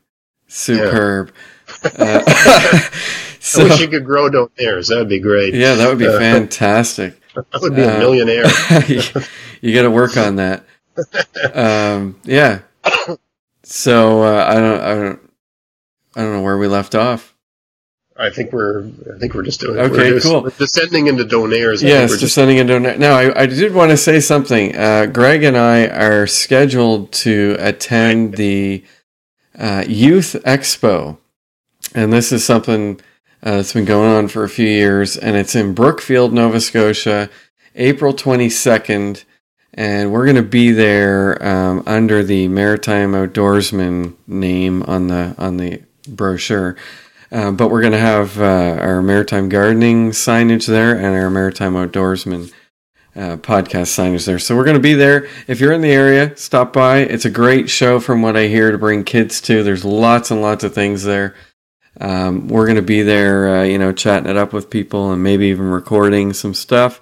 superb. 0.47 1.33
Yeah. 1.35 1.35
Uh, 1.85 2.21
so, 3.45 3.61
I 3.61 3.65
wish 3.65 3.81
you 3.81 3.89
could 3.89 4.05
grow 4.05 4.31
donairs. 4.31 4.89
That 4.89 4.97
would 4.97 5.09
be 5.09 5.21
great. 5.21 5.55
Yeah, 5.55 5.75
that 5.75 5.89
would 5.89 5.99
be 5.99 6.07
uh, 6.09 6.19
fantastic. 6.19 7.21
I 7.37 7.59
would 7.61 7.75
be 7.77 7.83
a 7.83 7.95
uh, 7.95 7.99
millionaire. 7.99 8.47
you, 8.89 9.03
you 9.61 9.75
got 9.75 9.83
to 9.83 9.91
work 9.91 10.17
on 10.17 10.37
that. 10.37 10.65
Um, 11.53 12.19
yeah. 12.25 12.61
So 13.65 14.23
uh, 14.23 14.45
I 14.47 14.55
don't, 14.55 14.81
I 14.81 14.95
don't, 14.95 15.31
I 16.17 16.23
don't 16.23 16.33
know 16.33 16.43
where 16.43 16.57
we 16.57 16.69
left 16.69 16.95
off. 16.95 17.35
I 18.17 18.31
think 18.31 18.53
we're 18.53 18.87
I 19.13 19.19
think 19.19 19.35
we're 19.35 19.43
just 19.43 19.61
doing 19.61 19.79
okay. 19.79 20.11
Just, 20.11 20.27
cool. 20.27 20.43
Descending 20.43 21.09
into 21.09 21.25
donairs. 21.25 21.83
Yes, 21.83 22.11
just... 22.11 22.21
descending 22.21 22.59
into 22.59 22.75
donaires. 22.75 22.99
Now, 22.99 23.15
I, 23.17 23.43
I 23.43 23.47
did 23.47 23.75
want 23.75 23.91
to 23.91 23.97
say 23.97 24.21
something. 24.21 24.77
Uh, 24.77 25.07
Greg 25.07 25.43
and 25.43 25.57
I 25.57 25.89
are 25.89 26.27
scheduled 26.27 27.11
to 27.13 27.57
attend 27.59 28.37
the 28.37 28.85
uh, 29.59 29.85
Youth 29.89 30.37
Expo, 30.47 31.19
and 31.95 32.13
this 32.13 32.31
is 32.31 32.45
something 32.45 33.01
uh, 33.45 33.57
that's 33.57 33.75
been 33.75 33.85
going 33.85 34.11
on 34.11 34.27
for 34.27 34.43
a 34.43 34.49
few 34.49 34.67
years, 34.67 35.17
and 35.17 35.37
it's 35.37 35.55
in 35.55 35.75
Brookfield, 35.75 36.33
Nova 36.33 36.61
Scotia, 36.61 37.31
April 37.77 38.13
twenty 38.13 38.51
second. 38.51 39.25
And 39.77 40.13
we're 40.13 40.25
going 40.25 40.37
to 40.37 40.43
be 40.43 40.71
there 40.71 41.45
um, 41.45 41.83
under 41.85 42.23
the 42.23 42.47
Maritime 42.47 43.11
Outdoorsman 43.13 44.15
name 44.29 44.85
on 44.85 45.09
the 45.09 45.35
on 45.37 45.57
the 45.57 45.83
brochure. 46.07 46.77
Uh, 47.33 47.51
but 47.51 47.69
we're 47.69 47.81
going 47.81 47.93
to 47.93 47.99
have 47.99 48.41
uh, 48.41 48.79
our 48.81 49.03
maritime 49.03 49.49
gardening 49.49 50.13
signage 50.13 50.69
there 50.69 50.95
and 50.95 51.17
our 51.17 51.29
maritime 51.29 51.75
outdoorsman 51.75 52.53
uh, 53.17 53.37
podcast 53.39 53.91
signage 53.91 54.25
there. 54.27 54.39
So 54.39 54.55
we're 54.55 54.63
going 54.63 54.77
to 54.77 54.81
be 54.81 54.95
there. 54.95 55.27
If 55.49 55.59
you're 55.59 55.73
in 55.73 55.81
the 55.81 55.91
area, 55.91 56.37
stop 56.37 56.73
by. 56.73 56.99
It's 56.99 57.25
a 57.25 57.31
great 57.31 57.69
show 57.69 57.99
from 57.99 58.23
what 58.23 58.37
I 58.37 58.47
hear 58.47 58.71
to 58.71 58.79
bring 58.79 59.03
kids 59.03 59.41
to. 59.41 59.65
There's 59.65 59.85
lots 59.85 60.31
and 60.31 60.41
lots 60.41 60.63
of 60.63 60.73
things 60.73 61.03
there. 61.03 61.35
Um, 62.01 62.49
we're 62.49 62.67
going 62.67 62.77
to 62.77 62.83
be 62.83 63.03
there, 63.03 63.57
uh, 63.57 63.63
you 63.63 63.79
know, 63.79 63.93
chatting 63.93 64.29
it 64.29 64.37
up 64.37 64.53
with 64.53 64.71
people 64.71 65.13
and 65.13 65.23
maybe 65.23 65.47
even 65.47 65.67
recording 65.67 66.33
some 66.33 66.55
stuff. 66.55 67.01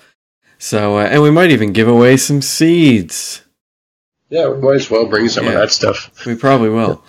So, 0.58 0.98
uh, 0.98 1.04
and 1.04 1.22
we 1.22 1.30
might 1.30 1.50
even 1.50 1.72
give 1.72 1.88
away 1.88 2.16
some 2.16 2.42
seeds. 2.42 3.42
Yeah, 4.28 4.48
we 4.48 4.60
might 4.60 4.76
as 4.76 4.90
well 4.90 5.06
bring 5.06 5.28
some 5.28 5.44
yeah, 5.44 5.52
of 5.52 5.58
that 5.58 5.70
stuff. 5.72 6.24
We 6.24 6.34
probably 6.34 6.68
will. 6.68 7.02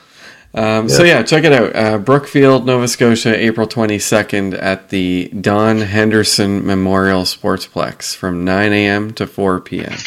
Um, 0.55 0.87
yeah. 0.87 0.87
So 0.87 1.03
yeah, 1.03 1.23
check 1.23 1.43
it 1.43 1.53
out. 1.53 1.75
Uh, 1.75 1.97
Brookfield, 1.97 2.65
Nova 2.65 2.87
Scotia, 2.87 3.35
April 3.35 3.67
22nd 3.67 4.61
at 4.61 4.89
the 4.89 5.29
Don 5.29 5.79
Henderson 5.79 6.65
Memorial 6.65 7.23
Sportsplex 7.23 8.15
from 8.15 8.45
9 8.45 8.73
a.m. 8.73 9.13
to 9.13 9.25
4 9.25 9.61
p.m. 9.61 9.97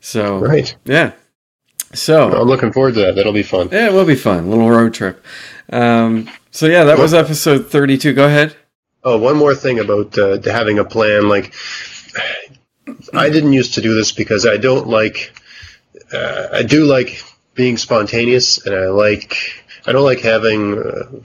So 0.00 0.38
right, 0.38 0.76
yeah. 0.84 1.12
So 1.96 2.30
I'm 2.30 2.46
looking 2.46 2.72
forward 2.72 2.94
to 2.94 3.00
that. 3.00 3.16
That'll 3.16 3.32
be 3.32 3.42
fun. 3.42 3.68
Yeah, 3.72 3.86
it 3.86 3.92
will 3.92 4.04
be 4.04 4.14
fun. 4.14 4.44
A 4.44 4.48
little 4.48 4.70
road 4.70 4.94
trip. 4.94 5.24
Um, 5.72 6.30
so 6.50 6.66
yeah, 6.66 6.84
that 6.84 6.98
was 6.98 7.14
episode 7.14 7.68
32. 7.68 8.12
Go 8.12 8.26
ahead. 8.26 8.56
Oh, 9.02 9.18
one 9.18 9.36
more 9.36 9.54
thing 9.54 9.78
about 9.78 10.18
uh, 10.18 10.38
having 10.44 10.78
a 10.78 10.84
plan. 10.84 11.28
Like, 11.28 11.54
I 13.14 13.30
didn't 13.30 13.52
used 13.52 13.74
to 13.74 13.80
do 13.80 13.94
this 13.94 14.12
because 14.12 14.46
I 14.46 14.56
don't 14.56 14.88
like. 14.88 15.32
Uh, 16.12 16.48
I 16.52 16.62
do 16.62 16.84
like 16.84 17.22
being 17.54 17.76
spontaneous, 17.76 18.64
and 18.64 18.74
I 18.74 18.88
like 18.88 19.64
I 19.86 19.92
don't 19.92 20.04
like 20.04 20.20
having 20.20 20.76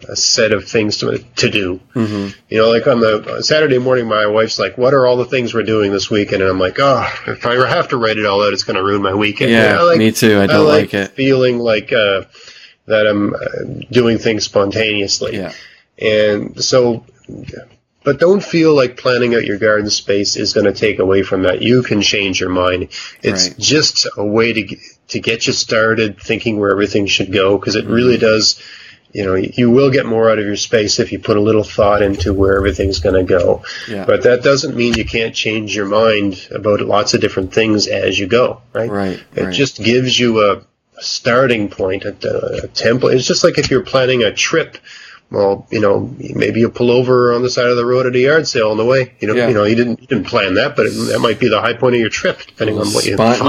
a 0.08 0.16
set 0.16 0.54
of 0.54 0.68
things 0.68 0.98
to 0.98 1.18
to 1.38 1.50
do. 1.50 1.80
Mm-hmm. 1.96 2.38
You 2.50 2.58
know, 2.58 2.70
like 2.70 2.86
on 2.86 3.00
the 3.00 3.42
Saturday 3.42 3.80
morning, 3.80 4.08
my 4.08 4.28
wife's 4.28 4.60
like, 4.60 4.78
"What 4.78 4.94
are 4.94 5.08
all 5.08 5.18
the 5.18 5.26
things 5.26 5.54
we're 5.54 5.64
doing 5.64 5.92
this 5.92 6.10
weekend?" 6.12 6.44
And 6.44 6.52
I'm 6.52 6.60
like, 6.60 6.78
"Oh, 6.80 7.08
if 7.28 7.46
I 7.46 7.56
have 7.68 7.88
to 7.90 7.98
write 7.98 8.18
it 8.18 8.26
all 8.26 8.46
out, 8.46 8.54
it's 8.54 8.64
going 8.64 8.76
to 8.76 8.84
ruin 8.84 9.02
my 9.02 9.16
weekend." 9.16 9.52
Yeah, 9.52 9.82
like, 9.82 9.98
me 9.98 10.12
too. 10.12 10.40
I 10.40 10.48
don't 10.48 10.58
I 10.58 10.60
like, 10.60 10.94
like, 10.94 10.94
it. 10.94 11.12
Feeling 11.12 11.58
like 11.58 11.92
uh, 11.92 12.24
that 12.86 13.08
I'm 13.08 13.34
uh, 13.34 13.86
doing 13.90 14.20
things 14.20 14.44
spontaneously. 14.44 15.38
Yeah. 15.38 15.54
And 15.98 16.64
so 16.64 17.06
but 18.04 18.20
don't 18.20 18.44
feel 18.44 18.76
like 18.76 18.98
planning 18.98 19.36
out 19.36 19.46
your 19.46 19.58
garden 19.58 19.90
space 19.90 20.36
is 20.36 20.54
going 20.54 20.66
to 20.66 20.74
take 20.74 21.00
away 21.00 21.22
from 21.22 21.44
that. 21.44 21.62
You 21.62 21.84
can 21.84 22.02
change 22.02 22.40
your 22.40 22.50
mind. 22.50 22.90
It's 23.22 23.50
right. 23.50 23.60
just 23.60 24.08
a 24.18 24.26
way 24.26 24.54
to 24.54 24.78
to 25.10 25.20
get 25.20 25.46
you 25.46 25.54
started 25.54 26.20
thinking 26.20 26.60
where 26.60 26.72
everything 26.72 27.06
should 27.06 27.32
go 27.32 27.58
because 27.58 27.76
it 27.76 27.86
really 27.86 28.16
mm-hmm. 28.16 28.26
does. 28.26 28.62
You 29.14 29.26
know, 29.26 29.36
you 29.36 29.70
will 29.70 29.92
get 29.92 30.06
more 30.06 30.32
out 30.32 30.40
of 30.40 30.46
your 30.46 30.56
space 30.56 30.98
if 30.98 31.12
you 31.12 31.20
put 31.20 31.36
a 31.36 31.42
little 31.42 31.66
thought 31.66 32.02
into 32.02 32.34
where 32.34 32.56
everything's 32.56 33.00
going 33.00 33.16
to 33.16 33.24
go. 33.24 33.62
Yeah. 33.86 34.06
But 34.06 34.24
that 34.24 34.42
doesn't 34.42 34.74
mean 34.74 34.94
you 34.94 35.04
can't 35.04 35.36
change 35.36 35.76
your 35.76 35.86
mind 35.86 36.48
about 36.50 36.80
lots 36.80 37.14
of 37.14 37.20
different 37.20 37.54
things 37.54 37.88
as 37.88 38.18
you 38.18 38.28
go, 38.28 38.62
right? 38.72 38.90
Right. 38.90 39.24
It 39.36 39.44
right. 39.44 39.54
just 39.54 39.84
gives 39.84 40.18
you 40.18 40.50
a 40.50 40.64
starting 41.02 41.68
point, 41.68 42.06
a, 42.06 42.12
a 42.12 42.68
template. 42.70 43.16
It's 43.16 43.28
just 43.28 43.44
like 43.44 43.58
if 43.58 43.70
you're 43.70 43.84
planning 43.84 44.24
a 44.24 44.32
trip 44.32 44.78
well, 45.32 45.66
you 45.72 45.80
know, 45.80 46.14
maybe 46.36 46.60
you 46.60 46.70
pull 46.70 46.92
over 46.92 47.34
on 47.34 47.42
the 47.42 47.50
side 47.50 47.68
of 47.68 47.78
the 47.78 47.86
road 47.86 48.06
at 48.06 48.14
a 48.14 48.20
yard 48.20 48.48
sale 48.48 48.70
on 48.70 48.78
the 48.78 48.86
way. 48.86 49.14
You 49.22 49.30
know, 49.30 49.34
yeah. 49.34 49.48
you 49.48 49.54
know, 49.54 49.64
you 49.64 49.76
didn't 49.76 50.02
you 50.02 50.08
didn't 50.08 50.28
plan 50.28 50.56
that, 50.56 50.76
but 50.76 50.88
it, 50.88 50.90
that 50.90 51.20
might 51.20 51.40
be 51.40 51.48
the 51.48 51.62
high 51.62 51.74
point 51.74 51.96
of 51.96 52.02
your 52.02 52.10
trip, 52.10 52.40
depending 52.46 52.78
on 52.78 52.88
what 52.88 53.06
you 53.06 53.16
find. 53.16 53.42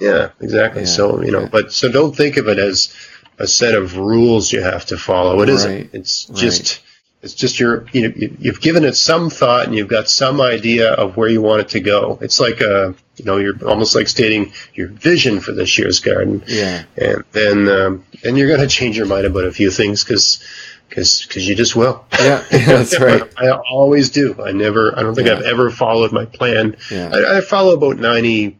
Yeah, 0.00 0.30
exactly. 0.40 0.82
Yeah, 0.82 0.88
so 0.88 1.22
you 1.22 1.30
know, 1.30 1.42
yeah. 1.42 1.48
but 1.50 1.72
so 1.72 1.90
don't 1.90 2.14
think 2.14 2.36
of 2.36 2.48
it 2.48 2.58
as 2.58 2.92
a 3.38 3.46
set 3.46 3.74
of 3.74 3.96
rules 3.96 4.52
you 4.52 4.62
have 4.62 4.84
to 4.86 4.98
follow. 4.98 5.36
It 5.36 5.38
right. 5.38 5.48
isn't. 5.50 5.90
It's 5.94 6.24
just. 6.26 6.78
Right. 6.78 6.86
It's 7.22 7.34
just 7.34 7.60
your, 7.60 7.84
you 7.92 8.08
know, 8.08 8.14
you've 8.38 8.62
given 8.62 8.82
it 8.82 8.96
some 8.96 9.28
thought 9.28 9.66
and 9.66 9.74
you've 9.74 9.88
got 9.88 10.08
some 10.08 10.40
idea 10.40 10.94
of 10.94 11.18
where 11.18 11.28
you 11.28 11.42
want 11.42 11.60
it 11.60 11.68
to 11.70 11.80
go. 11.80 12.18
It's 12.22 12.40
like 12.40 12.62
a, 12.62 12.94
you 13.16 13.24
know, 13.26 13.36
you're 13.36 13.62
almost 13.68 13.94
like 13.94 14.08
stating 14.08 14.54
your 14.72 14.88
vision 14.88 15.40
for 15.40 15.52
this 15.52 15.76
year's 15.76 16.00
garden. 16.00 16.42
Yeah. 16.46 16.84
And 16.96 17.22
then, 17.32 17.68
um, 17.68 18.04
then 18.22 18.36
you're 18.36 18.48
going 18.48 18.60
to 18.66 18.66
change 18.68 18.96
your 18.96 19.04
mind 19.04 19.26
about 19.26 19.44
a 19.44 19.52
few 19.52 19.70
things 19.70 20.02
because 20.02 20.42
because 20.90 21.24
because 21.26 21.48
you 21.48 21.54
just 21.54 21.74
will. 21.74 22.04
Yeah, 22.18 22.44
that's 22.50 23.00
right. 23.00 23.22
I, 23.38 23.46
I, 23.46 23.62
always 23.70 24.10
do. 24.10 24.36
I 24.42 24.52
never. 24.52 24.98
I 24.98 25.02
don't 25.02 25.14
think 25.14 25.28
yeah. 25.28 25.36
I've 25.36 25.44
ever 25.44 25.70
followed 25.70 26.12
my 26.12 26.26
plan. 26.26 26.76
Yeah. 26.90 27.10
I, 27.12 27.38
I, 27.38 27.40
follow 27.40 27.74
about 27.74 27.96
90, 27.96 28.58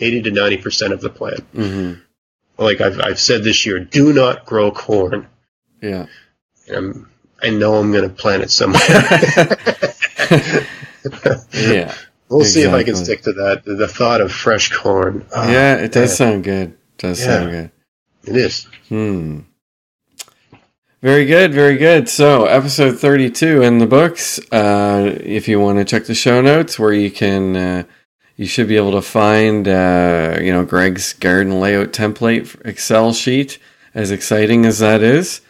80 0.00 0.22
to 0.22 0.30
ninety 0.32 0.56
percent 0.56 0.92
of 0.92 1.00
the 1.00 1.10
plan. 1.10 1.36
Mm-hmm. 1.54 2.00
Like 2.58 2.80
I've 2.80 3.00
I've 3.00 3.20
said 3.20 3.44
this 3.44 3.66
year, 3.66 3.78
do 3.78 4.12
not 4.12 4.46
grow 4.46 4.72
corn. 4.72 5.28
Yeah. 5.80 6.06
I'm, 6.74 7.10
I 7.42 7.50
know 7.50 7.74
I'm 7.76 7.92
going 7.92 8.08
to 8.08 8.14
plant 8.14 8.42
it 8.42 8.50
somewhere. 8.50 8.80
yeah. 11.52 11.94
We'll 12.28 12.40
exactly. 12.40 12.44
see 12.44 12.62
if 12.62 12.72
I 12.72 12.82
can 12.82 12.96
stick 12.96 13.22
to 13.22 13.32
that. 13.34 13.62
The 13.64 13.86
thought 13.86 14.20
of 14.20 14.32
fresh 14.32 14.72
corn. 14.72 15.26
Oh, 15.32 15.48
yeah, 15.48 15.76
it 15.76 15.92
does 15.92 16.18
man. 16.18 16.32
sound 16.32 16.44
good. 16.44 16.68
It 16.70 16.98
does 16.98 17.20
yeah, 17.20 17.26
sound 17.26 17.50
good. 17.50 17.70
It 18.24 18.36
is. 18.36 18.64
Hmm. 18.88 19.40
Very 21.06 21.24
good, 21.24 21.54
very 21.54 21.76
good. 21.76 22.08
So, 22.08 22.46
episode 22.46 22.98
32 22.98 23.62
in 23.62 23.78
the 23.78 23.86
books. 23.86 24.40
Uh, 24.50 25.16
if 25.22 25.46
you 25.46 25.60
want 25.60 25.78
to 25.78 25.84
check 25.84 26.06
the 26.06 26.16
show 26.16 26.40
notes 26.40 26.80
where 26.80 26.92
you 26.92 27.12
can 27.12 27.54
uh, 27.54 27.84
you 28.34 28.44
should 28.46 28.66
be 28.66 28.76
able 28.76 28.90
to 28.90 29.02
find, 29.02 29.68
uh, 29.68 30.36
you 30.40 30.52
know, 30.52 30.64
Greg's 30.64 31.12
garden 31.12 31.60
layout 31.60 31.92
template 31.92 32.60
Excel 32.66 33.12
sheet. 33.12 33.60
As 33.94 34.10
exciting 34.10 34.66
as 34.66 34.80
that 34.80 35.00
is, 35.00 35.42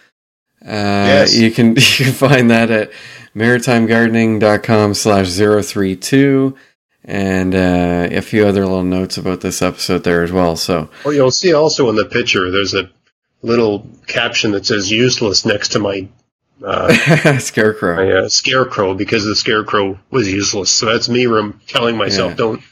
uh, 0.61 0.67
yes. 0.67 1.35
you 1.35 1.51
can 1.51 1.69
you 1.77 2.05
can 2.05 2.13
find 2.13 2.51
that 2.51 2.71
at 2.71 2.91
maritimegardening.com 3.35 4.93
slash 4.93 5.31
032 5.33 6.55
and 7.03 7.55
uh, 7.55 8.09
a 8.11 8.21
few 8.21 8.47
other 8.47 8.67
little 8.67 8.85
notes 8.85 9.17
about 9.17 9.41
this 9.41 9.63
episode 9.63 10.05
there 10.05 10.23
as 10.23 10.33
well. 10.33 10.57
So, 10.57 10.91
well, 11.03 11.15
you'll 11.15 11.31
see 11.31 11.55
also 11.55 11.89
in 11.89 11.97
the 11.97 12.05
picture 12.05 12.51
there's 12.51 12.75
a 12.75 12.91
little 13.43 13.87
caption 14.07 14.53
that 14.53 14.67
says 14.67 14.91
"useless" 14.91 15.45
next 15.45 15.71
to 15.71 15.79
my 15.79 16.09
uh, 16.65 17.39
scarecrow. 17.39 17.97
My, 17.97 18.13
uh, 18.13 18.29
scarecrow 18.29 18.95
because 18.95 19.25
the 19.25 19.37
scarecrow 19.37 19.99
was 20.11 20.33
useless. 20.33 20.71
So 20.71 20.87
that's 20.87 21.09
me 21.09 21.27
rem- 21.27 21.61
telling 21.67 21.97
myself 21.97 22.33
yeah. 22.33 22.37
don't 22.37 22.63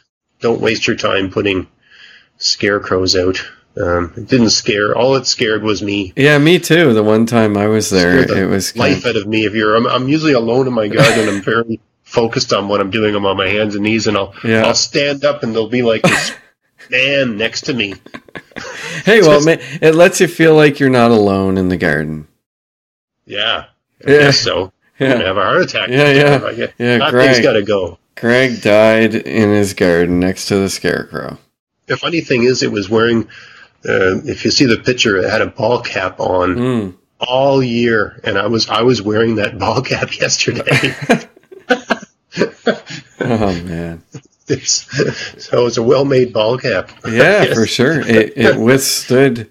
don't 0.41 0.61
waste 0.61 0.87
your 0.87 0.97
time 0.97 1.31
putting 1.31 1.67
scarecrows 2.39 3.17
out. 3.17 3.45
Um, 3.77 4.13
it 4.17 4.29
didn't 4.29 4.51
scare. 4.51 4.97
All 4.97 5.17
it 5.17 5.27
scared 5.27 5.63
was 5.63 5.83
me. 5.83 6.13
Yeah, 6.17 6.39
me 6.39 6.61
too. 6.61 6.95
The 6.95 7.03
one 7.03 7.27
time 7.27 7.57
I 7.57 7.67
was 7.67 7.91
there, 7.91 8.25
the 8.25 8.45
it 8.45 8.47
was 8.47 8.77
life 8.77 9.05
out 9.05 9.17
of 9.17 9.27
me. 9.27 9.47
If 9.47 9.55
you're, 9.55 9.75
I'm, 9.75 9.87
I'm 9.87 10.09
usually 10.09 10.33
alone 10.33 10.69
in 10.69 10.73
my 10.73 10.87
garden. 10.87 11.29
I'm 11.29 11.43
very 11.43 11.81
focused 12.05 12.53
on 12.53 12.69
what 12.69 12.81
I'm 12.81 12.91
doing. 12.91 13.17
I'm 13.17 13.27
on 13.27 13.37
my 13.37 13.49
hands 13.49 13.75
and 13.75 13.83
knees, 13.83 14.07
and 14.07 14.17
I'll 14.17 14.33
yeah. 14.45 14.65
I'll 14.65 14.75
stand 14.75 15.25
up, 15.25 15.43
and 15.43 15.53
there'll 15.53 15.69
be 15.69 15.83
like 15.83 16.03
this 16.03 16.33
man 16.91 17.37
next 17.37 17.63
to 17.63 17.75
me. 17.75 17.95
hey, 19.05 19.21
well, 19.21 19.43
man, 19.45 19.61
it 19.81 19.95
lets 19.95 20.21
you 20.21 20.29
feel 20.29 20.55
like 20.55 20.81
you're 20.81 20.91
not 20.91 21.11
alone 21.11 21.59
in 21.59 21.69
the 21.69 21.77
garden. 21.77 22.27
Yeah, 23.27 23.67
I 24.07 24.11
yeah. 24.11 24.19
guess 24.19 24.41
so. 24.41 24.73
Yeah. 25.01 25.17
Have 25.17 25.37
a 25.37 25.43
heart 25.43 25.63
attack. 25.63 25.89
Yeah, 25.89 26.09
yeah, 26.13 26.67
yeah. 26.79 26.99
That 26.99 27.11
Greg, 27.11 27.33
thing's 27.33 27.45
got 27.45 27.55
to 27.55 27.65
go. 27.65 27.99
Greg 28.15 28.63
died 28.63 29.17
in 29.17 29.51
his 29.51 29.75
garden 29.75 30.21
next 30.21 30.47
to 30.47 30.57
the 30.57 30.69
scarecrow. 30.69 31.37
The 31.87 31.97
funny 31.97 32.21
thing 32.21 32.45
is, 32.45 32.63
it 32.63 32.71
was 32.71 32.89
wearing. 32.89 33.25
Uh, 33.87 34.23
if 34.25 34.45
you 34.45 34.53
see 34.53 34.67
the 34.67 34.77
picture, 34.77 35.17
it 35.17 35.29
had 35.29 35.43
a 35.43 35.47
ball 35.47 35.83
cap 35.83 36.21
on 36.21 36.55
mm. 36.55 36.95
all 37.19 37.61
year, 37.61 38.21
and 38.23 38.39
I 38.39 38.47
was 38.47 38.69
I 38.69 38.83
was 38.83 39.03
wearing 39.03 39.35
that 39.35 39.59
ball 39.59 39.83
cap 39.83 40.17
yesterday. 40.17 40.63
oh 43.21 43.63
man! 43.65 44.01
It's, 44.49 45.43
so 45.43 45.65
it's 45.65 45.79
a 45.79 45.83
well-made 45.83 46.35
ball 46.35 46.59
cap. 46.59 46.91
Yeah, 47.09 47.55
for 47.55 47.67
sure. 47.67 48.01
It 48.01 48.35
it 48.37 48.61
withstood 48.61 49.51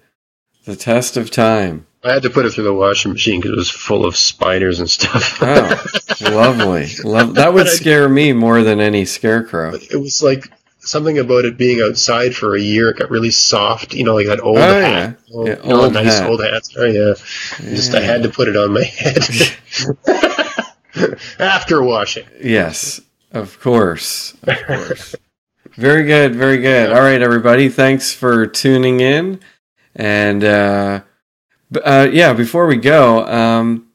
the 0.65 0.75
test 0.75 1.17
of 1.17 1.31
time. 1.31 1.87
I 2.03 2.13
had 2.13 2.23
to 2.23 2.29
put 2.29 2.45
it 2.45 2.51
through 2.51 2.65
the 2.65 2.73
washing 2.73 3.13
machine 3.13 3.39
because 3.39 3.53
it 3.53 3.57
was 3.57 3.69
full 3.69 4.05
of 4.05 4.17
spiders 4.17 4.79
and 4.79 4.89
stuff. 4.89 5.39
oh, 5.41 5.83
lovely. 6.21 6.89
Love, 7.03 7.35
that 7.35 7.53
would 7.53 7.67
scare 7.79 8.09
me 8.09 8.33
more 8.33 8.61
than 8.61 8.81
any 8.81 9.05
scarecrow. 9.05 9.73
It 9.73 9.99
was 9.99 10.21
like 10.21 10.51
something 10.79 11.17
about 11.17 11.45
it 11.45 11.57
being 11.57 11.81
outside 11.81 12.35
for 12.35 12.55
a 12.55 12.61
year. 12.61 12.89
It 12.89 12.97
got 12.97 13.09
really 13.09 13.31
soft, 13.31 13.93
you 13.93 14.03
know, 14.03 14.15
like 14.15 14.27
that 14.27 14.41
old 14.41 14.57
oh, 14.57 14.61
hat. 14.61 15.17
Yeah. 15.27 15.35
Old, 15.35 15.47
yeah, 15.47 15.55
old 15.63 15.93
nice 15.93 16.19
hat. 16.19 16.29
old 16.29 16.43
hats. 16.43 16.75
Oh, 16.77 16.83
yeah. 16.83 17.13
yeah. 17.63 17.75
Just 17.75 17.95
I 17.95 18.01
had 18.01 18.23
to 18.23 18.29
put 18.29 18.49
it 18.49 18.57
on 18.57 18.73
my 18.73 18.83
head 18.83 19.23
after 21.39 21.81
washing. 21.81 22.25
Yes, 22.41 22.99
of 23.33 23.59
course. 23.59 24.35
Of 24.43 24.57
course. 24.65 25.15
very 25.75 26.03
good. 26.05 26.35
Very 26.35 26.57
good. 26.59 26.91
All 26.91 27.01
right, 27.01 27.21
everybody. 27.21 27.69
Thanks 27.69 28.13
for 28.13 28.47
tuning 28.47 28.99
in. 28.99 29.39
And, 29.95 30.43
uh, 30.43 31.01
uh, 31.83 32.07
yeah, 32.11 32.33
before 32.33 32.67
we 32.67 32.77
go, 32.77 33.25
um, 33.27 33.87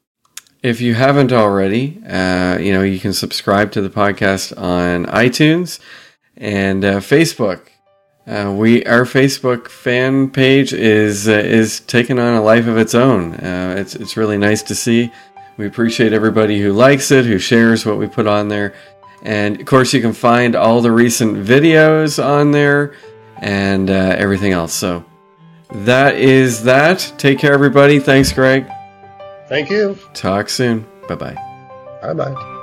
if 0.63 0.81
you 0.81 0.95
haven't 0.95 1.33
already, 1.33 2.03
uh, 2.09 2.59
you 2.61 2.73
know, 2.73 2.83
you 2.83 2.99
can 2.99 3.13
subscribe 3.13 3.73
to 3.73 3.81
the 3.81 3.91
podcast 3.91 4.57
on 4.61 5.07
iTunes 5.07 5.79
and 6.37 6.85
uh, 6.85 6.97
Facebook. 6.99 7.63
Uh, 8.27 8.53
we 8.53 8.85
our 8.85 9.05
Facebook 9.05 9.69
fan 9.69 10.29
page 10.31 10.75
is 10.75 11.29
uh, 11.29 11.33
is 11.33 11.81
taking 11.81 12.19
on 12.19 12.35
a 12.35 12.43
life 12.43 12.67
of 12.67 12.77
its 12.77 12.95
own. 12.95 13.35
Uh, 13.35 13.75
it's 13.79 13.95
it's 13.95 14.17
really 14.17 14.37
nice 14.37 14.63
to 14.65 14.75
see. 14.75 15.11
We 15.57 15.67
appreciate 15.67 16.13
everybody 16.13 16.61
who 16.61 16.73
likes 16.73 17.11
it, 17.11 17.25
who 17.25 17.39
shares 17.39 17.87
what 17.87 17.97
we 17.97 18.07
put 18.07 18.27
on 18.27 18.49
there, 18.49 18.75
and 19.23 19.61
of 19.61 19.67
course 19.67 19.93
you 19.93 20.01
can 20.01 20.13
find 20.13 20.55
all 20.55 20.81
the 20.81 20.93
recent 20.93 21.37
videos 21.37 22.23
on 22.23 22.51
there 22.53 22.95
and 23.41 23.91
uh, 23.91 24.15
everything 24.19 24.53
else. 24.53 24.73
So 24.73 25.05
that 25.71 26.17
is 26.17 26.65
that. 26.65 27.13
Take 27.19 27.39
care, 27.39 27.53
everybody. 27.53 27.99
Thanks, 27.99 28.33
Greg. 28.33 28.67
Thank 29.49 29.71
you. 29.71 29.99
Talk 30.15 30.49
soon. 30.49 30.87
Bye 31.09 31.15
bye. 31.15 31.35
Bye 32.03 32.15
bye. 32.15 32.55